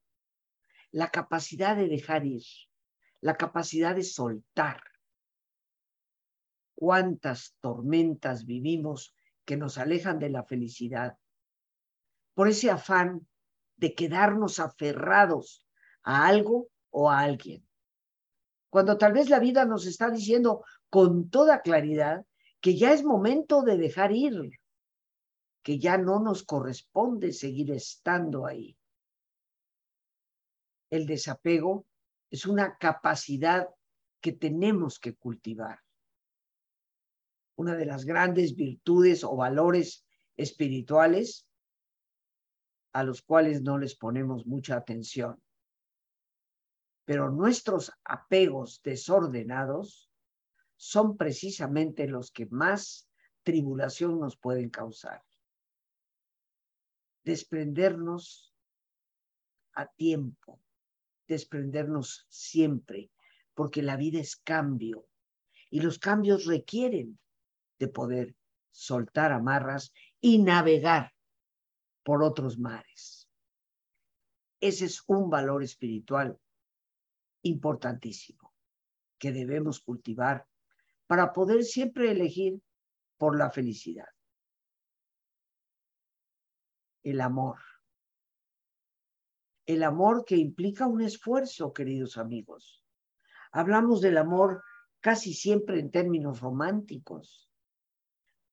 la 0.92 1.10
capacidad 1.10 1.76
de 1.76 1.88
dejar 1.88 2.26
ir, 2.26 2.44
la 3.22 3.36
capacidad 3.36 3.96
de 3.96 4.04
soltar. 4.04 4.82
Cuántas 6.76 7.56
tormentas 7.60 8.46
vivimos 8.46 9.14
que 9.46 9.58
nos 9.58 9.78
alejan 9.78 10.20
de 10.20 10.30
la 10.30 10.44
felicidad 10.44 11.18
por 12.34 12.48
ese 12.48 12.72
afán 12.72 13.28
de 13.76 13.94
quedarnos 13.96 14.60
aferrados 14.60 15.68
a 16.04 16.28
algo 16.28 16.70
o 16.90 17.10
a 17.10 17.20
alguien. 17.20 17.68
Cuando 18.70 18.98
tal 18.98 19.14
vez 19.14 19.30
la 19.30 19.40
vida 19.40 19.66
nos 19.66 19.86
está 19.86 20.10
diciendo, 20.10 20.64
con 20.90 21.30
toda 21.30 21.62
claridad 21.62 22.26
que 22.62 22.78
ya 22.78 22.94
es 22.94 23.04
momento 23.04 23.62
de 23.62 23.78
dejar 23.78 24.12
ir, 24.12 24.52
que 25.64 25.80
ya 25.80 25.98
no 25.98 26.20
nos 26.20 26.44
corresponde 26.44 27.34
seguir 27.34 27.72
estando 27.72 28.46
ahí. 28.46 28.78
El 30.90 31.06
desapego 31.06 31.86
es 32.30 32.46
una 32.46 32.78
capacidad 32.78 33.68
que 34.22 34.32
tenemos 34.32 35.00
que 35.00 35.16
cultivar. 35.16 35.80
Una 37.56 37.76
de 37.76 37.86
las 37.86 38.06
grandes 38.06 38.56
virtudes 38.56 39.24
o 39.24 39.36
valores 39.36 40.06
espirituales 40.38 41.48
a 42.94 43.04
los 43.04 43.22
cuales 43.22 43.62
no 43.62 43.78
les 43.78 43.96
ponemos 43.96 44.46
mucha 44.46 44.76
atención. 44.76 45.42
Pero 47.06 47.30
nuestros 47.32 47.92
apegos 48.04 48.82
desordenados 48.84 50.10
son 50.76 51.18
precisamente 51.18 52.08
los 52.08 52.32
que 52.32 52.46
más 52.48 53.10
tribulación 53.44 54.20
nos 54.20 54.38
pueden 54.38 54.70
causar. 54.70 55.24
Desprendernos 57.24 58.54
a 59.74 59.88
tiempo, 59.88 60.62
desprendernos 61.30 62.26
siempre, 62.28 63.12
porque 63.54 63.82
la 63.82 63.96
vida 63.96 64.20
es 64.20 64.36
cambio 64.36 65.08
y 65.70 65.80
los 65.80 66.00
cambios 66.00 66.46
requieren 66.46 67.20
de 67.78 67.88
poder 67.88 68.36
soltar 68.72 69.32
amarras 69.32 69.94
y 70.20 70.40
navegar 70.40 71.14
por 72.04 72.24
otros 72.24 72.58
mares. 72.58 73.30
Ese 74.60 74.86
es 74.86 75.04
un 75.08 75.30
valor 75.30 75.64
espiritual 75.64 76.38
importantísimo. 77.44 78.50
que 79.22 79.34
debemos 79.34 79.82
cultivar 79.82 80.48
para 81.06 81.34
poder 81.34 81.66
siempre 81.66 82.10
elegir 82.10 82.62
por 83.18 83.38
la 83.38 83.50
felicidad. 83.52 84.08
El 87.04 87.20
amor. 87.20 87.69
El 89.70 89.84
amor 89.84 90.26
que 90.26 90.36
implica 90.36 90.88
un 90.88 91.00
esfuerzo, 91.00 91.72
queridos 91.74 92.18
amigos. 92.18 92.84
Hablamos 93.52 94.02
del 94.02 94.18
amor 94.18 94.64
casi 95.00 95.32
siempre 95.36 95.80
en 95.80 95.92
términos 95.92 96.40
románticos, 96.40 97.52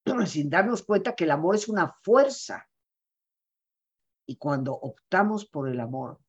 sin 0.27 0.51
darnos 0.51 0.83
cuenta 0.83 1.15
que 1.15 1.25
el 1.25 1.31
amor 1.31 1.55
es 1.55 1.69
una 1.69 1.91
fuerza. 2.03 2.69
Y 4.27 4.37
cuando 4.37 4.75
optamos 4.75 5.47
por 5.47 5.71
el 5.71 5.81
amor, 5.81 6.21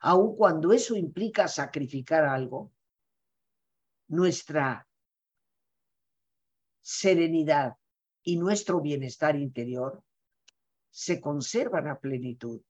aun 0.00 0.34
cuando 0.34 0.72
eso 0.72 0.96
implica 0.96 1.46
sacrificar 1.46 2.24
algo, 2.24 2.72
nuestra 4.08 4.88
serenidad 6.80 7.76
y 8.22 8.38
nuestro 8.38 8.80
bienestar 8.80 9.36
interior 9.36 10.02
se 10.88 11.20
conservan 11.20 11.88
a 11.88 12.00
plenitud. 12.00 12.62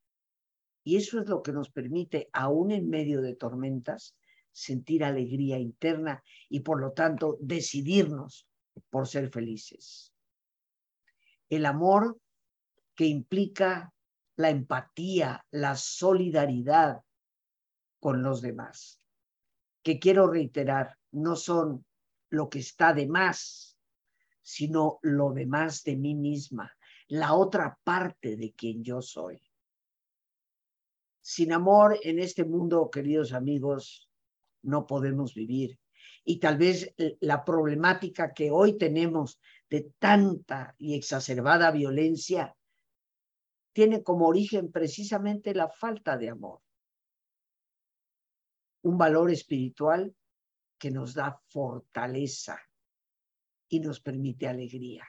Y 0.83 0.97
eso 0.97 1.21
es 1.21 1.29
lo 1.29 1.43
que 1.43 1.53
nos 1.53 1.71
permite, 1.71 2.29
aún 2.33 2.71
en 2.71 2.89
medio 2.89 3.21
de 3.21 3.35
tormentas, 3.35 4.17
sentir 4.53 5.05
alegría 5.05 5.59
interna 5.59 6.23
y 6.49 6.61
por 6.61 6.81
lo 6.81 6.93
tanto 6.93 7.37
decidirnos 7.41 8.49
por 8.89 9.07
ser 9.07 9.31
felices. 9.31 10.13
El 11.49 11.67
amor 11.67 12.19
que 12.95 13.07
implica 13.07 13.93
la 14.37 14.51
empatía, 14.51 15.45
la 15.51 15.77
solidaridad 15.77 17.03
con 17.99 18.23
los 18.23 18.41
demás, 18.41 19.01
que 19.83 19.99
quiero 19.99 20.27
reiterar, 20.27 20.97
no 21.13 21.37
son 21.37 21.85
lo 22.31 22.49
que 22.49 22.61
está 22.61 22.95
de 22.95 23.07
más, 23.07 23.77
sino 24.43 24.99
lo 25.03 25.33
demás 25.33 25.83
de 25.85 25.97
mí 25.97 26.15
misma, 26.15 26.73
la 27.09 27.35
otra 27.35 27.79
parte 27.85 28.37
de 28.37 28.53
quien 28.53 28.83
yo 28.83 29.03
soy. 29.03 29.43
Sin 31.21 31.53
amor 31.53 31.99
en 32.03 32.19
este 32.19 32.45
mundo, 32.45 32.91
queridos 32.91 33.33
amigos, 33.33 34.09
no 34.63 34.87
podemos 34.87 35.35
vivir. 35.35 35.79
Y 36.25 36.39
tal 36.39 36.59
vez 36.59 36.93
eh, 36.97 37.17
la 37.21 37.45
problemática 37.45 38.33
que 38.33 38.51
hoy 38.51 38.79
tenemos 38.79 39.41
de 39.69 39.93
tanta 39.99 40.75
y 40.79 40.95
exacerbada 40.95 41.71
violencia 41.71 42.57
tiene 43.73 44.03
como 44.03 44.27
origen 44.27 44.73
precisamente 44.73 45.55
la 45.55 45.69
falta 45.69 46.17
de 46.17 46.31
amor. 46.31 46.61
Un 48.83 48.99
valor 48.99 49.31
espiritual 49.31 50.15
que 50.79 50.91
nos 50.91 51.15
da 51.15 51.41
fortaleza 51.49 52.59
y 53.69 53.81
nos 53.81 54.01
permite 54.01 54.49
alegría. 54.49 55.07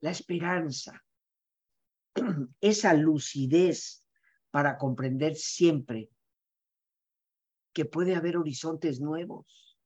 La 0.00 0.10
esperanza, 0.10 1.02
esa 2.60 2.94
lucidez 2.94 4.04
para 4.58 4.76
comprender 4.76 5.36
siempre 5.36 6.10
que 7.72 7.84
puede 7.84 8.16
haber 8.16 8.36
horizontes 8.36 9.00
nuevos, 9.00 9.78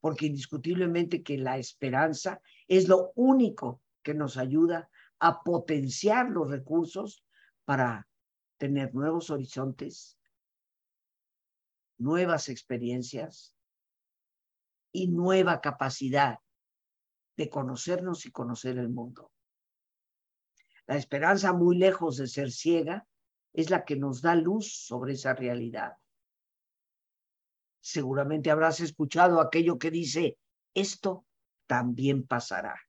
porque 0.00 0.26
indiscutiblemente 0.26 1.22
que 1.22 1.38
la 1.38 1.56
esperanza 1.56 2.42
es 2.68 2.88
lo 2.88 3.12
único 3.14 3.80
que 4.02 4.12
nos 4.12 4.36
ayuda 4.36 4.90
a 5.18 5.42
potenciar 5.42 6.28
los 6.28 6.50
recursos 6.50 7.24
para 7.64 8.06
tener 8.58 8.94
nuevos 8.94 9.30
horizontes, 9.30 10.18
nuevas 11.96 12.50
experiencias 12.50 13.56
y 14.92 15.08
nueva 15.08 15.62
capacidad 15.62 16.38
de 17.38 17.48
conocernos 17.48 18.26
y 18.26 18.30
conocer 18.30 18.76
el 18.76 18.90
mundo. 18.90 19.32
La 20.86 20.98
esperanza, 20.98 21.54
muy 21.54 21.78
lejos 21.78 22.18
de 22.18 22.26
ser 22.26 22.52
ciega, 22.52 23.08
es 23.54 23.70
la 23.70 23.84
que 23.86 23.96
nos 23.96 24.20
da 24.20 24.34
luz 24.34 24.86
sobre 24.86 25.14
esa 25.14 25.32
realidad 25.32 25.94
seguramente 27.84 28.50
habrás 28.50 28.80
escuchado 28.80 29.42
aquello 29.42 29.78
que 29.78 29.90
dice, 29.90 30.38
esto 30.72 31.26
también 31.66 32.26
pasará. 32.26 32.80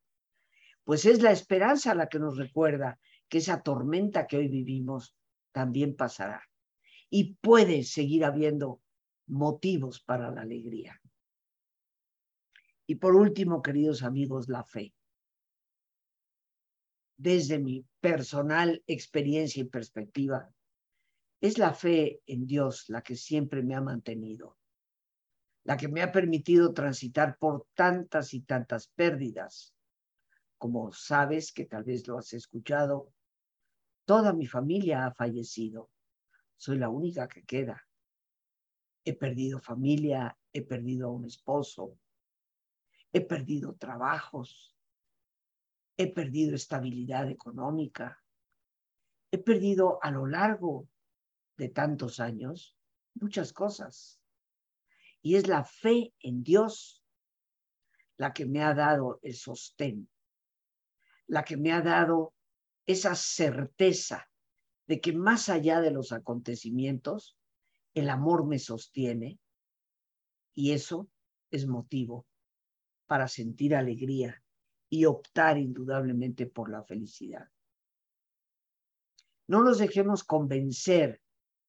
Pues 0.86 1.06
es 1.06 1.22
la 1.22 1.32
esperanza 1.32 1.94
la 1.94 2.08
que 2.08 2.18
nos 2.18 2.38
recuerda 2.38 2.98
que 3.28 3.40
esa 3.40 3.62
tormenta 3.62 4.26
que 4.26 4.38
hoy 4.38 4.48
vivimos 4.48 5.14
también 5.52 5.98
pasará. 5.98 6.42
Y 7.10 7.34
puede 7.36 7.84
seguir 7.84 8.24
habiendo 8.24 8.82
motivos 9.28 10.00
para 10.00 10.32
la 10.32 10.44
alegría. 10.44 11.02
Y 12.88 12.96
por 12.96 13.16
último, 13.16 13.62
queridos 13.62 14.02
amigos, 14.02 14.48
la 14.48 14.64
fe. 14.64 14.94
Desde 17.18 17.60
mi 17.60 17.86
personal 18.00 18.82
experiencia 18.88 19.62
y 19.62 19.66
perspectiva, 19.66 20.55
es 21.48 21.58
la 21.58 21.74
fe 21.74 22.22
en 22.26 22.46
Dios 22.46 22.86
la 22.90 23.02
que 23.02 23.16
siempre 23.16 23.64
me 23.64 23.76
ha 23.76 23.82
mantenido 23.82 24.58
la 25.66 25.78
que 25.78 25.88
me 25.88 26.04
ha 26.04 26.12
permitido 26.12 26.74
transitar 26.74 27.38
por 27.40 27.68
tantas 27.74 28.36
y 28.36 28.42
tantas 28.42 28.88
pérdidas. 28.88 29.76
Como 30.60 30.92
sabes, 30.92 31.52
que 31.52 31.66
tal 31.66 31.84
vez 31.84 32.08
lo 32.08 32.20
has 32.20 32.34
escuchado, 32.34 33.12
toda 34.06 34.32
mi 34.32 34.46
familia 34.46 35.08
ha 35.08 35.14
fallecido. 35.14 35.90
Soy 36.56 36.78
la 36.78 36.90
única 36.90 37.28
que 37.28 37.44
queda. 37.44 37.84
He 39.04 39.14
perdido 39.14 39.60
familia, 39.60 40.38
he 40.54 40.62
perdido 40.62 41.08
a 41.08 41.12
un 41.12 41.26
esposo, 41.26 41.98
he 43.12 43.22
perdido 43.22 43.74
trabajos, 43.74 44.76
he 45.98 46.14
perdido 46.14 46.56
estabilidad 46.56 47.30
económica, 47.30 48.24
he 49.32 49.40
perdido 49.40 50.00
a 50.02 50.12
lo 50.12 50.28
largo 50.28 50.88
de 51.58 51.70
tantos 51.70 52.20
años 52.20 52.76
muchas 53.16 53.54
cosas. 53.54 54.20
Y 55.22 55.36
es 55.36 55.48
la 55.48 55.64
fe 55.64 56.14
en 56.20 56.44
Dios 56.44 57.04
la 58.18 58.34
que 58.34 58.46
me 58.46 58.64
ha 58.64 58.74
dado 58.74 59.20
el 59.24 59.34
sostén, 59.34 60.10
la 61.28 61.44
que 61.44 61.58
me 61.58 61.72
ha 61.72 61.82
dado 61.82 62.34
esa 62.86 63.16
certeza 63.16 64.30
de 64.88 65.02
que 65.02 65.14
más 65.14 65.50
allá 65.50 65.82
de 65.82 65.92
los 65.92 66.12
acontecimientos, 66.12 67.38
el 67.94 68.10
amor 68.10 68.46
me 68.46 68.60
sostiene 68.60 69.40
y 70.54 70.72
eso 70.72 71.10
es 71.50 71.66
motivo 71.66 72.28
para 73.08 73.28
sentir 73.28 73.76
alegría 73.76 74.44
y 74.90 75.06
optar 75.06 75.58
indudablemente 75.58 76.46
por 76.46 76.70
la 76.70 76.84
felicidad. 76.84 77.50
No 79.48 79.64
nos 79.64 79.80
dejemos 79.80 80.24
convencer 80.24 81.22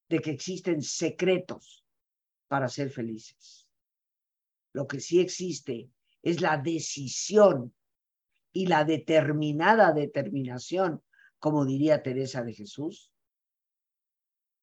de 0.09 0.21
que 0.21 0.31
existen 0.31 0.83
secretos 0.83 1.85
para 2.49 2.69
ser 2.69 2.91
felices. 2.91 3.69
Lo 4.73 4.87
que 4.87 5.01
sí 5.01 5.21
existe 5.21 5.91
es 6.23 6.41
la 6.41 6.59
decisión 6.59 7.75
y 8.53 8.67
la 8.67 8.85
determinada 8.85 9.93
determinación, 9.93 11.03
como 11.39 11.65
diría 11.65 12.03
Teresa 12.03 12.43
de 12.43 12.55
Jesús, 12.55 13.13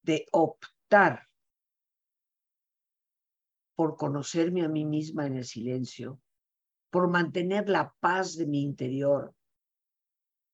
de 0.01 0.25
optar 0.31 1.27
por 3.75 3.97
conocerme 3.97 4.63
a 4.63 4.69
mí 4.69 4.85
misma 4.85 5.25
en 5.25 5.37
el 5.37 5.45
silencio, 5.45 6.21
por 6.89 7.09
mantener 7.09 7.69
la 7.69 7.95
paz 7.99 8.35
de 8.35 8.45
mi 8.45 8.61
interior 8.61 9.33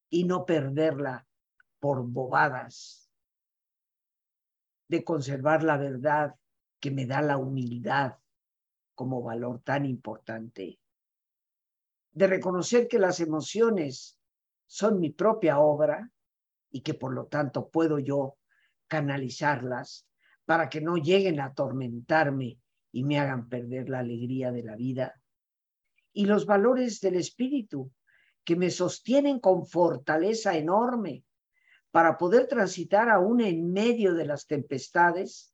y 0.09 0.23
no 0.23 0.45
perderla 0.45 1.27
por 1.79 2.05
bobadas, 2.05 3.08
de 4.89 5.03
conservar 5.03 5.63
la 5.63 5.77
verdad 5.77 6.35
que 6.79 6.91
me 6.91 7.05
da 7.05 7.21
la 7.21 7.37
humildad 7.37 8.17
como 8.95 9.21
valor 9.21 9.61
tan 9.61 9.85
importante, 9.85 10.79
de 12.11 12.27
reconocer 12.27 12.87
que 12.87 12.99
las 12.99 13.21
emociones 13.21 14.17
son 14.65 14.99
mi 14.99 15.11
propia 15.11 15.59
obra 15.59 16.11
y 16.71 16.81
que 16.81 16.95
por 16.95 17.13
lo 17.13 17.27
tanto 17.27 17.69
puedo 17.69 17.99
yo 17.99 18.37
canalizarlas 18.87 20.05
para 20.45 20.67
que 20.67 20.81
no 20.81 20.97
lleguen 20.97 21.39
a 21.39 21.45
atormentarme 21.45 22.59
y 22.91 23.03
me 23.03 23.19
hagan 23.19 23.47
perder 23.47 23.89
la 23.89 23.99
alegría 23.99 24.51
de 24.51 24.63
la 24.63 24.75
vida. 24.75 25.21
Y 26.11 26.25
los 26.25 26.45
valores 26.45 26.99
del 26.99 27.15
espíritu 27.15 27.91
que 28.43 28.55
me 28.55 28.71
sostienen 28.71 29.39
con 29.39 29.67
fortaleza 29.67 30.57
enorme 30.57 31.23
para 31.91 32.17
poder 32.17 32.47
transitar 32.47 33.09
aún 33.09 33.41
en 33.41 33.71
medio 33.71 34.13
de 34.13 34.25
las 34.25 34.45
tempestades 34.45 35.53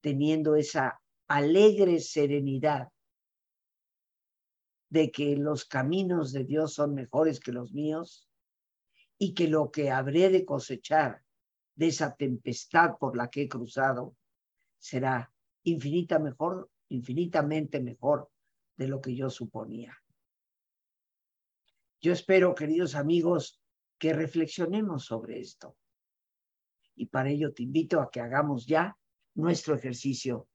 teniendo 0.00 0.56
esa 0.56 1.00
alegre 1.26 2.00
serenidad 2.00 2.88
de 4.88 5.10
que 5.10 5.36
los 5.36 5.64
caminos 5.64 6.32
de 6.32 6.44
Dios 6.44 6.74
son 6.74 6.94
mejores 6.94 7.38
que 7.38 7.52
los 7.52 7.72
míos 7.72 8.28
y 9.18 9.34
que 9.34 9.46
lo 9.46 9.70
que 9.70 9.90
habré 9.90 10.30
de 10.30 10.44
cosechar 10.44 11.22
de 11.74 11.88
esa 11.88 12.14
tempestad 12.16 12.96
por 12.98 13.16
la 13.16 13.28
que 13.30 13.42
he 13.42 13.48
cruzado 13.48 14.16
será 14.78 15.32
infinita 15.62 16.18
mejor, 16.18 16.70
infinitamente 16.88 17.80
mejor 17.80 18.30
de 18.76 18.88
lo 18.88 19.00
que 19.00 19.14
yo 19.14 19.30
suponía. 19.30 19.96
Yo 22.00 22.12
espero, 22.12 22.54
queridos 22.54 22.94
amigos, 22.94 23.59
que 24.00 24.14
reflexionemos 24.14 25.04
sobre 25.04 25.38
esto. 25.38 25.76
Y 26.96 27.06
para 27.06 27.28
ello 27.28 27.52
te 27.52 27.62
invito 27.62 28.00
a 28.00 28.10
que 28.10 28.20
hagamos 28.20 28.66
ya 28.66 28.96
nuestro 29.34 29.74
ejercicio 29.74 30.48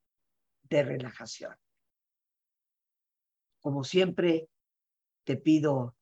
de 0.63 0.83
relajación. 0.83 1.55
Como 3.61 3.83
siempre, 3.83 4.49
te 5.23 5.37
pido 5.37 5.95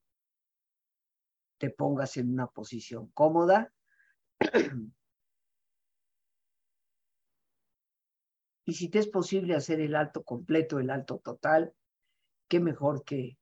te 1.57 1.69
pongas 1.69 2.17
en 2.17 2.29
una 2.29 2.47
posición 2.47 3.11
cómoda. 3.11 3.73
Y 8.65 8.75
si 8.75 8.87
te 8.87 8.99
es 8.99 9.09
posible 9.09 9.55
hacer 9.55 9.81
el 9.81 9.93
alto 9.93 10.23
completo, 10.23 10.79
el 10.79 10.89
alto 10.89 11.19
total, 11.19 11.75
qué 12.47 12.61
mejor 12.61 13.03
que 13.03 13.37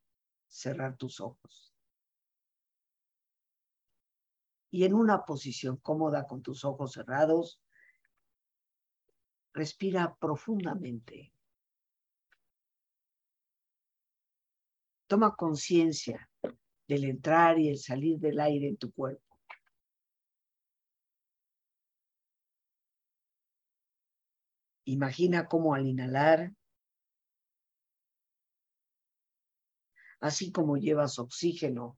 cerrar 0.48 0.98
tus 0.98 1.22
ojos. 1.22 1.71
Y 4.72 4.86
en 4.86 4.94
una 4.94 5.26
posición 5.26 5.78
cómoda 5.78 6.26
con 6.26 6.42
tus 6.42 6.64
ojos 6.64 6.94
cerrados, 6.94 7.62
respira 9.54 10.16
profundamente. 10.16 11.34
Toma 15.08 15.36
conciencia 15.36 16.30
del 16.88 17.04
entrar 17.04 17.60
y 17.60 17.68
el 17.68 17.78
salir 17.78 18.18
del 18.18 18.40
aire 18.40 18.70
en 18.70 18.78
tu 18.78 18.92
cuerpo. 18.94 19.32
Imagina 24.86 25.48
cómo 25.48 25.76
al 25.76 25.86
inhalar, 25.86 26.54
así 30.20 30.52
como 30.52 30.78
llevas 30.78 31.20
oxígeno 31.20 31.98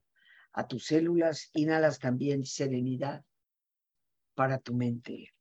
a 0.54 0.68
tus 0.68 0.86
células, 0.86 1.50
inhalas 1.52 1.98
también 1.98 2.46
serenidad 2.46 3.24
para 4.34 4.58
tu 4.58 4.72
mente. 4.72 5.34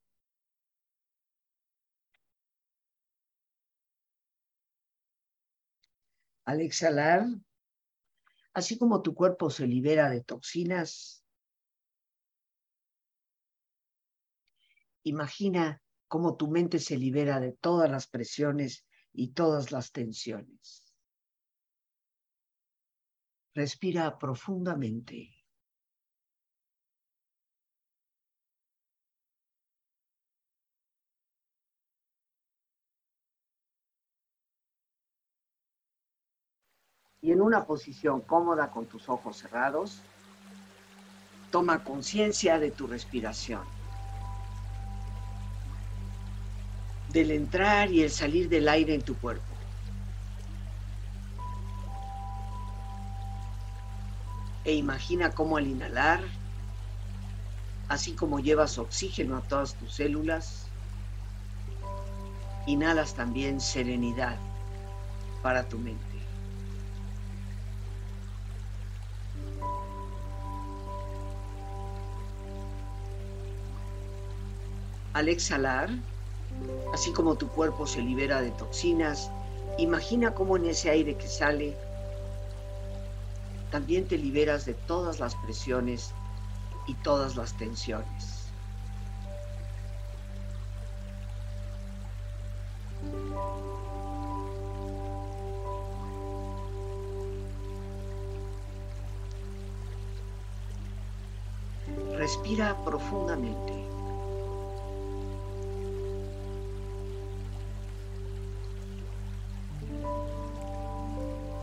Al 6.46 6.62
exhalar, 6.62 7.26
así 8.54 8.78
como 8.78 9.02
tu 9.04 9.14
cuerpo 9.14 9.50
se 9.52 9.68
libera 9.68 10.10
de 10.10 10.22
toxinas, 10.22 11.24
imagina 15.04 15.82
cómo 16.08 16.36
tu 16.36 16.50
mente 16.50 16.80
se 16.80 16.98
libera 16.98 17.40
de 17.40 17.52
todas 17.54 17.90
las 17.90 18.08
presiones 18.08 18.86
y 19.14 19.30
todas 19.30 19.72
las 19.72 19.92
tensiones. 19.92 20.83
Respira 23.56 24.18
profundamente. 24.18 25.44
y 37.24 37.32
en 37.32 37.42
una 37.42 37.66
posición 37.66 38.20
cómoda 38.20 38.70
con 38.70 38.86
tus 38.86 39.08
ojos 39.08 39.38
cerrados, 39.38 40.02
toma 41.52 41.82
conciencia 41.82 42.60
de 42.60 42.70
tu 42.70 42.86
respiración, 42.86 43.62
del 47.14 47.32
entrar 47.32 47.90
y 47.92 48.04
el 48.04 48.10
salir 48.10 48.50
del 48.50 48.68
aire 48.68 48.94
en 48.94 49.02
tu 49.02 49.16
cuerpo. 49.16 49.53
E 54.66 54.74
imagina 54.74 55.32
cómo 55.32 55.58
al 55.58 55.68
inhalar, 55.68 56.22
así 57.90 58.16
como 58.16 58.40
llevas 58.40 58.78
oxígeno 58.78 59.36
a 59.36 59.42
todas 59.42 59.78
tus 59.78 59.96
células, 59.96 60.72
inhalas 62.66 63.14
también 63.14 63.60
serenidad 63.60 64.40
para 65.42 65.68
tu 65.68 65.78
mente. 65.78 66.04
Al 75.14 75.28
exhalar, 75.28 75.90
así 76.94 77.12
como 77.12 77.36
tu 77.36 77.50
cuerpo 77.50 77.86
se 77.86 78.02
libera 78.02 78.42
de 78.42 78.52
toxinas, 78.52 79.30
imagina 79.78 80.34
cómo 80.34 80.56
en 80.56 80.66
ese 80.66 80.90
aire 80.90 81.18
que 81.18 81.28
sale, 81.28 81.78
también 83.74 84.08
te 84.08 84.20
liberas 84.20 84.68
de 84.68 84.76
todas 84.76 85.20
las 85.20 85.34
presiones 85.34 86.14
y 86.86 86.94
todas 86.94 87.36
las 87.36 87.58
tensiones. 87.58 88.52
Respira 102.16 102.78
profundamente. 102.86 103.74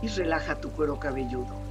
y 0.03 0.07
relaja 0.07 0.59
tu 0.59 0.71
cuero 0.71 0.99
cabelludo. 0.99 1.70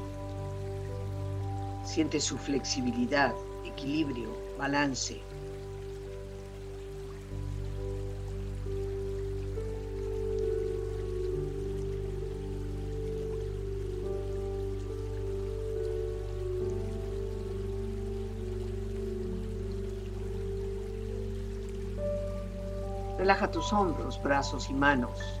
Siente 1.93 2.21
su 2.21 2.37
flexibilidad, 2.37 3.35
equilibrio, 3.65 4.33
balance. 4.57 5.21
Relaja 23.17 23.51
tus 23.51 23.73
hombros, 23.73 24.17
brazos 24.23 24.69
y 24.69 24.73
manos, 24.73 25.40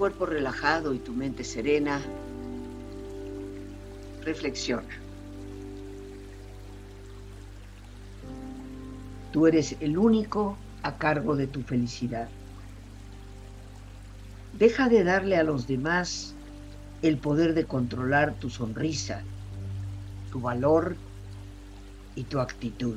Cuerpo 0.00 0.24
relajado 0.24 0.94
y 0.94 0.98
tu 0.98 1.12
mente 1.12 1.44
serena, 1.44 2.00
reflexiona. 4.24 4.88
Tú 9.30 9.46
eres 9.46 9.76
el 9.80 9.98
único 9.98 10.56
a 10.82 10.96
cargo 10.96 11.36
de 11.36 11.48
tu 11.48 11.60
felicidad. 11.60 12.30
Deja 14.58 14.88
de 14.88 15.04
darle 15.04 15.36
a 15.36 15.42
los 15.42 15.66
demás 15.66 16.34
el 17.02 17.18
poder 17.18 17.52
de 17.52 17.66
controlar 17.66 18.32
tu 18.36 18.48
sonrisa, 18.48 19.20
tu 20.32 20.40
valor 20.40 20.96
y 22.16 22.22
tu 22.24 22.40
actitud. 22.40 22.96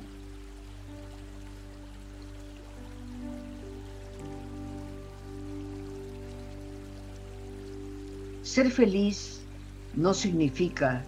Ser 8.44 8.70
feliz 8.70 9.48
no 9.96 10.14
significa 10.14 11.06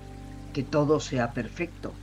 que 0.53 0.63
todo 0.63 1.01
sea 1.01 1.33
perfecto. 1.33 1.93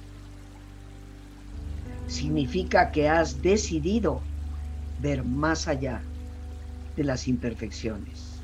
Significa 2.07 2.91
que 2.91 3.09
has 3.09 3.41
decidido 3.41 4.21
ver 5.01 5.25
más 5.25 5.69
allá 5.69 6.03
de 6.97 7.05
las 7.05 7.27
imperfecciones. 7.29 8.43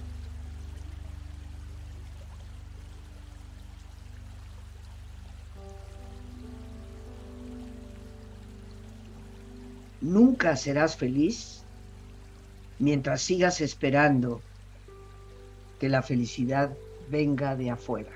Nunca 10.01 10.57
serás 10.57 10.97
feliz 10.97 11.67
mientras 12.79 13.21
sigas 13.21 13.61
esperando 13.61 14.48
que 15.79 15.89
la 15.89 16.03
felicidad 16.03 16.77
venga 17.11 17.57
de 17.57 17.71
afuera. 17.71 18.13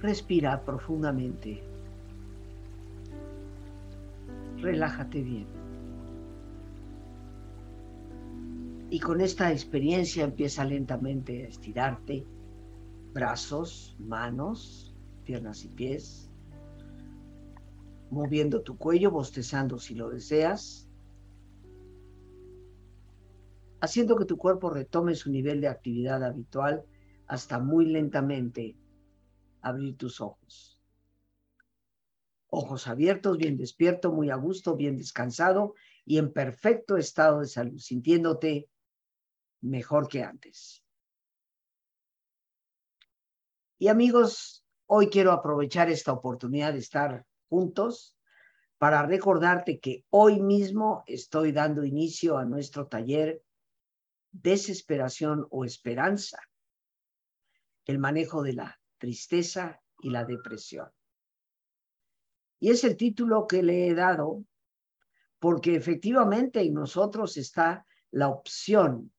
Respira 0.00 0.64
profundamente. 0.64 1.62
Relájate 4.58 5.22
bien. 5.22 5.46
Y 8.90 8.98
con 8.98 9.20
esta 9.20 9.52
experiencia 9.52 10.24
empieza 10.24 10.64
lentamente 10.64 11.44
a 11.44 11.48
estirarte. 11.48 12.24
Brazos, 13.12 13.96
manos, 13.98 14.94
piernas 15.24 15.64
y 15.64 15.68
pies. 15.68 16.30
Moviendo 18.10 18.62
tu 18.62 18.76
cuello, 18.76 19.10
bostezando 19.10 19.78
si 19.78 19.94
lo 19.94 20.08
deseas 20.10 20.89
haciendo 23.80 24.16
que 24.16 24.24
tu 24.24 24.36
cuerpo 24.36 24.70
retome 24.70 25.14
su 25.14 25.30
nivel 25.30 25.60
de 25.60 25.68
actividad 25.68 26.22
habitual 26.24 26.84
hasta 27.26 27.58
muy 27.58 27.86
lentamente 27.86 28.76
abrir 29.62 29.96
tus 29.96 30.20
ojos. 30.20 30.82
Ojos 32.48 32.88
abiertos, 32.88 33.38
bien 33.38 33.56
despierto, 33.56 34.12
muy 34.12 34.30
a 34.30 34.34
gusto, 34.34 34.76
bien 34.76 34.96
descansado 34.96 35.74
y 36.04 36.18
en 36.18 36.32
perfecto 36.32 36.96
estado 36.96 37.40
de 37.40 37.46
salud, 37.46 37.78
sintiéndote 37.78 38.68
mejor 39.60 40.08
que 40.08 40.22
antes. 40.22 40.82
Y 43.78 43.88
amigos, 43.88 44.64
hoy 44.86 45.08
quiero 45.08 45.32
aprovechar 45.32 45.88
esta 45.88 46.12
oportunidad 46.12 46.72
de 46.72 46.80
estar 46.80 47.24
juntos 47.48 48.16
para 48.78 49.06
recordarte 49.06 49.78
que 49.78 50.04
hoy 50.10 50.40
mismo 50.40 51.04
estoy 51.06 51.52
dando 51.52 51.84
inicio 51.84 52.36
a 52.36 52.44
nuestro 52.44 52.88
taller 52.88 53.42
Desesperación 54.32 55.46
o 55.50 55.64
Esperanza, 55.64 56.40
el 57.86 57.98
manejo 57.98 58.42
de 58.42 58.52
la 58.54 58.80
tristeza 58.98 59.82
y 60.00 60.10
la 60.10 60.24
depresión. 60.24 60.88
Y 62.58 62.70
es 62.70 62.84
el 62.84 62.96
título 62.96 63.46
que 63.46 63.62
le 63.62 63.88
he 63.88 63.94
dado 63.94 64.44
porque 65.38 65.74
efectivamente 65.74 66.60
en 66.60 66.74
nosotros 66.74 67.36
está 67.38 67.86
la 68.10 68.28
opción 68.28 69.12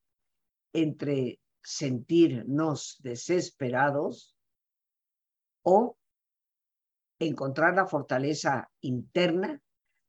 entre 0.71 1.41
sentirnos 1.63 2.99
desesperados 3.01 4.37
o 5.63 5.97
encontrar 7.19 7.75
la 7.75 7.87
fortaleza 7.87 8.71
interna 8.81 9.61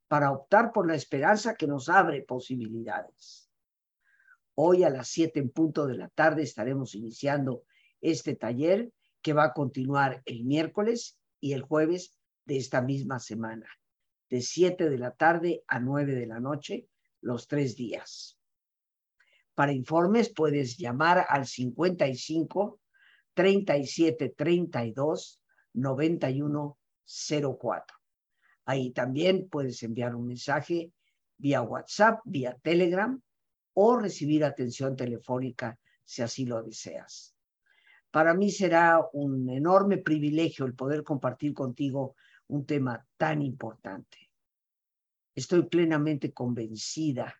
para 0.09 0.31
optar 0.31 0.73
por 0.73 0.87
la 0.87 0.95
esperanza 0.95 1.55
que 1.55 1.67
nos 1.67 1.89
abre 1.89 2.23
posibilidades. 2.23 3.51
Hoy 4.55 4.85
a 4.85 4.91
las 4.91 5.09
siete 5.09 5.41
en 5.41 5.51
punto 5.51 5.87
de 5.87 5.97
la 5.97 6.09
tarde 6.09 6.43
estaremos 6.43 6.95
iniciando 6.95 7.65
este 8.01 8.37
taller 8.37 8.93
que 9.23 9.33
va 9.33 9.45
a 9.45 9.53
continuar 9.55 10.23
el 10.27 10.45
miércoles 10.45 11.19
y 11.41 11.53
el 11.53 11.63
jueves 11.63 12.19
de 12.45 12.59
esta 12.59 12.83
misma 12.83 13.19
semana, 13.19 13.67
de 14.29 14.43
siete 14.43 14.91
de 14.91 14.99
la 14.99 15.13
tarde 15.13 15.63
a 15.69 15.81
nueve 15.81 16.15
de 16.15 16.27
la 16.27 16.41
noche, 16.41 16.87
los 17.21 17.49
tres 17.49 17.77
días. 17.77 18.39
Para 19.55 19.73
informes 19.73 20.33
puedes 20.35 20.77
llamar 20.77 21.25
al 21.29 21.47
55 21.47 22.81
37 23.35 24.35
32 24.37 25.43
91 25.75 26.79
04. 27.59 27.97
Ahí 28.67 28.91
también 28.91 29.49
puedes 29.49 29.83
enviar 29.83 30.15
un 30.15 30.27
mensaje 30.27 30.93
vía 31.39 31.63
WhatsApp, 31.63 32.21
vía 32.25 32.59
Telegram 32.63 33.21
o 33.75 33.97
recibir 33.97 34.45
atención 34.45 34.97
telefónica 34.97 35.79
si 36.05 36.23
así 36.23 36.45
lo 36.45 36.63
deseas. 36.63 37.35
Para 38.11 38.35
mí 38.35 38.51
será 38.51 39.01
un 39.15 39.49
enorme 39.49 39.99
privilegio 39.99 40.67
el 40.67 40.75
poder 40.75 41.03
compartir 41.03 41.55
contigo 41.55 42.15
un 42.49 42.67
tema 42.67 43.07
tan 43.17 43.41
importante. 43.41 44.31
Estoy 45.35 45.63
plenamente 45.63 46.33
convencida, 46.33 47.35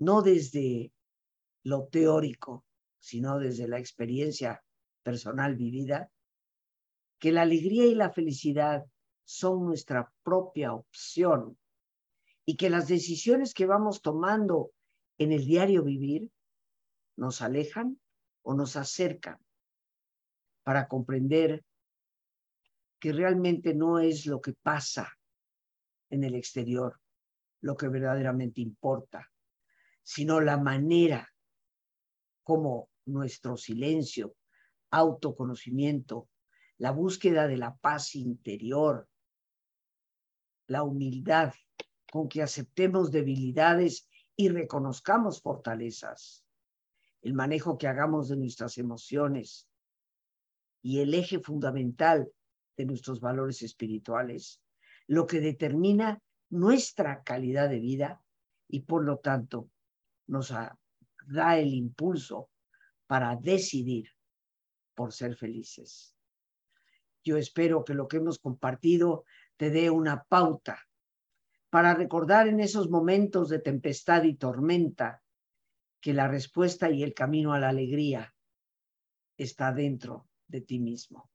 no 0.00 0.20
desde 0.20 0.92
lo 1.62 1.86
teórico, 1.86 2.66
sino 2.98 3.38
desde 3.38 3.66
la 3.66 3.78
experiencia 3.78 4.62
personal 5.02 5.56
vivida, 5.56 6.10
que 7.18 7.32
la 7.32 7.42
alegría 7.42 7.86
y 7.86 7.94
la 7.94 8.10
felicidad 8.10 8.84
son 9.24 9.64
nuestra 9.64 10.12
propia 10.22 10.74
opción 10.74 11.56
y 12.44 12.56
que 12.56 12.68
las 12.68 12.88
decisiones 12.88 13.54
que 13.54 13.64
vamos 13.64 14.02
tomando 14.02 14.72
en 15.18 15.32
el 15.32 15.44
diario 15.44 15.82
vivir 15.82 16.30
nos 17.16 17.42
alejan 17.42 18.00
o 18.42 18.54
nos 18.54 18.76
acercan 18.76 19.38
para 20.62 20.88
comprender 20.88 21.64
que 22.98 23.12
realmente 23.12 23.74
no 23.74 23.98
es 23.98 24.26
lo 24.26 24.40
que 24.40 24.54
pasa 24.54 25.12
en 26.10 26.24
el 26.24 26.34
exterior 26.34 27.00
lo 27.60 27.76
que 27.78 27.88
verdaderamente 27.88 28.60
importa, 28.60 29.32
sino 30.02 30.40
la 30.42 30.58
manera 30.58 31.32
como 32.42 32.90
nuestro 33.06 33.56
silencio, 33.56 34.36
autoconocimiento, 34.90 36.28
la 36.76 36.90
búsqueda 36.90 37.48
de 37.48 37.56
la 37.56 37.74
paz 37.76 38.16
interior, 38.16 39.08
la 40.66 40.82
humildad 40.82 41.54
con 42.12 42.28
que 42.28 42.42
aceptemos 42.42 43.10
debilidades 43.10 44.08
y 44.36 44.48
reconozcamos 44.48 45.40
fortalezas, 45.40 46.44
el 47.22 47.34
manejo 47.34 47.78
que 47.78 47.86
hagamos 47.86 48.28
de 48.28 48.36
nuestras 48.36 48.78
emociones 48.78 49.68
y 50.82 51.00
el 51.00 51.14
eje 51.14 51.40
fundamental 51.40 52.30
de 52.76 52.84
nuestros 52.84 53.20
valores 53.20 53.62
espirituales, 53.62 54.60
lo 55.06 55.26
que 55.26 55.40
determina 55.40 56.20
nuestra 56.50 57.22
calidad 57.22 57.68
de 57.68 57.80
vida 57.80 58.22
y 58.68 58.80
por 58.80 59.04
lo 59.04 59.18
tanto 59.18 59.70
nos 60.26 60.50
da 60.50 61.58
el 61.58 61.72
impulso 61.72 62.50
para 63.06 63.36
decidir 63.36 64.08
por 64.94 65.12
ser 65.12 65.36
felices. 65.36 66.14
Yo 67.22 67.36
espero 67.36 67.84
que 67.84 67.94
lo 67.94 68.06
que 68.08 68.18
hemos 68.18 68.38
compartido 68.38 69.24
te 69.56 69.70
dé 69.70 69.90
una 69.90 70.24
pauta 70.24 70.78
para 71.74 71.92
recordar 71.92 72.46
en 72.46 72.60
esos 72.60 72.88
momentos 72.88 73.48
de 73.48 73.58
tempestad 73.58 74.22
y 74.22 74.36
tormenta 74.36 75.24
que 76.00 76.12
la 76.12 76.28
respuesta 76.28 76.88
y 76.88 77.02
el 77.02 77.14
camino 77.14 77.52
a 77.52 77.58
la 77.58 77.70
alegría 77.70 78.32
está 79.36 79.72
dentro 79.72 80.28
de 80.46 80.60
ti 80.60 80.78
mismo. 80.78 81.28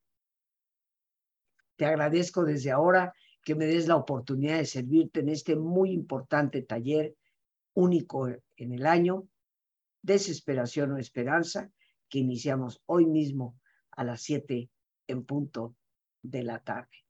Te 1.75 1.86
agradezco 1.86 2.45
desde 2.45 2.71
ahora 2.71 3.13
que 3.43 3.54
me 3.54 3.65
des 3.65 3.89
la 3.89 3.97
oportunidad 3.97 4.60
de 4.60 4.65
servirte 4.65 5.19
en 5.19 5.28
este 5.28 5.58
muy 5.58 5.91
importante 5.91 6.62
taller 6.62 7.17
único 7.73 8.30
en 8.30 8.71
el 8.71 8.86
año, 8.86 9.28
Desesperación 10.02 10.93
o 10.93 10.97
Esperanza, 10.99 11.69
que 12.08 12.19
iniciamos 12.19 12.82
hoy 12.86 13.06
mismo 13.08 13.60
a 13.91 14.06
las 14.06 14.21
7 14.21 14.69
en 15.08 15.25
punto 15.25 15.75
de 16.21 16.43
la 16.43 16.60
tarde. 16.60 17.04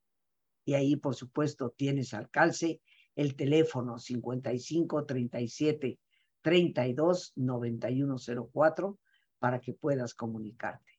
Y 0.65 0.73
ahí, 0.73 0.95
por 0.95 1.13
supuesto, 1.13 1.69
tienes 1.77 2.15
al 2.15 2.31
calce 2.31 2.81
el 3.19 3.35
teléfono 3.35 3.99
55 3.99 5.05
37 5.05 5.99
32 6.41 7.33
9104 7.35 8.97
para 9.39 9.59
que 9.59 9.73
puedas 9.73 10.13
comunicarte. 10.13 10.93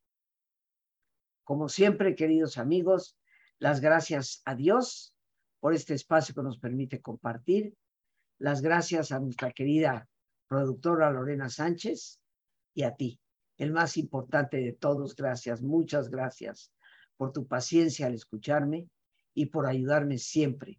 Como 1.44 1.70
siempre, 1.70 2.14
queridos 2.14 2.59
amigos, 2.59 3.16
las 3.59 3.80
gracias 3.80 4.42
a 4.44 4.54
Dios 4.54 5.14
por 5.61 5.72
este 5.72 5.94
espacio 5.94 6.35
que 6.35 6.42
nos 6.42 6.59
permite 6.59 7.00
compartir. 7.00 7.74
Las 8.38 8.61
gracias 8.61 9.12
a 9.12 9.18
nuestra 9.18 9.50
querida 9.52 10.06
productora 10.46 11.11
Lorena 11.11 11.48
Sánchez 11.48 12.20
y 12.74 12.83
a 12.83 12.96
ti, 12.96 13.18
el 13.56 13.72
más 13.72 13.96
importante 13.96 14.59
de 14.59 14.74
todos. 14.74 15.16
Gracias, 15.16 15.62
muchas 15.62 16.11
gracias 16.11 16.70
por 17.16 17.33
tu 17.33 17.46
paciencia 17.46 18.09
al 18.09 18.14
escucharme 18.14 18.90
y 19.33 19.46
por 19.46 19.66
ayudarme 19.66 20.18
siempre 20.18 20.78